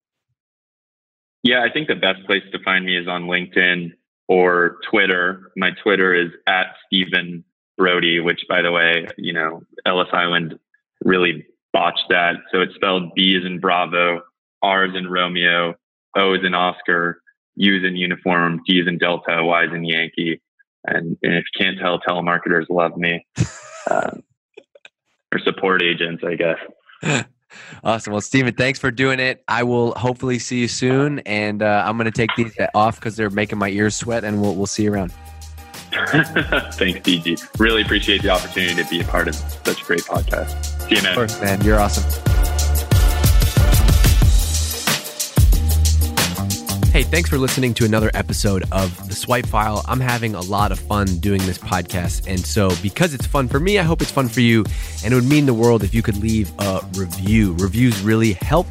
[1.44, 3.92] Yeah, I think the best place to find me is on LinkedIn
[4.28, 5.52] or Twitter.
[5.56, 7.44] My Twitter is at Steven
[7.76, 10.58] Broudy, which by the way, you know, Ellis Island
[11.04, 12.36] really botched that.
[12.50, 14.22] So it's spelled B is in Bravo,
[14.62, 15.74] R is in Romeo,
[16.16, 17.20] O is in Oscar,
[17.56, 20.40] U is in uniform, D is in Delta, Y is in Yankee.
[20.86, 23.26] And, and if you can't tell, telemarketers love me.
[23.86, 24.16] Uh,
[25.30, 27.26] or support agents, I guess.
[27.82, 28.12] Awesome.
[28.12, 29.42] Well, Steven, thanks for doing it.
[29.48, 31.20] I will hopefully see you soon.
[31.20, 34.40] And uh, I'm going to take these off because they're making my ears sweat, and
[34.40, 35.12] we'll, we'll see you around.
[35.94, 37.60] Thanks, DG.
[37.60, 40.88] Really appreciate the opportunity to be a part of such a great podcast.
[40.88, 41.12] See you, man.
[41.12, 41.60] Of course, man.
[41.62, 42.43] You're awesome.
[46.94, 49.84] Hey, thanks for listening to another episode of The Swipe File.
[49.88, 52.28] I'm having a lot of fun doing this podcast.
[52.28, 54.64] And so, because it's fun for me, I hope it's fun for you.
[55.02, 57.54] And it would mean the world if you could leave a review.
[57.54, 58.68] Reviews really help.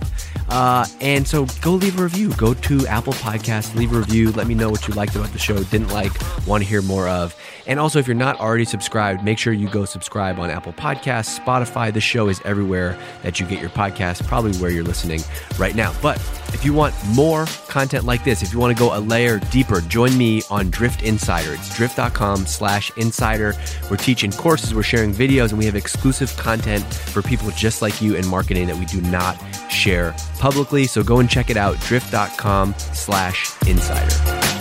[0.48, 2.32] Uh, and so, go leave a review.
[2.36, 4.32] Go to Apple Podcasts, leave a review.
[4.32, 6.14] Let me know what you liked about the show, didn't like,
[6.48, 7.36] want to hear more of.
[7.68, 11.40] And also, if you're not already subscribed, make sure you go subscribe on Apple Podcasts,
[11.40, 11.94] Spotify.
[11.94, 15.22] The show is everywhere that you get your podcast, probably where you're listening
[15.58, 15.94] right now.
[16.02, 16.18] But
[16.54, 19.82] if you want more content like this, if you want to go a layer deeper,
[19.82, 21.56] join me on Drift Insider.
[21.56, 23.56] It's drift.com slash insider.
[23.90, 28.04] We're teaching courses, we're sharing videos, and we have exclusive content for people just like
[28.04, 29.36] you in marketing that we do not
[29.68, 30.86] share publicly.
[30.86, 34.53] So go and check it out, drift.com slash insider.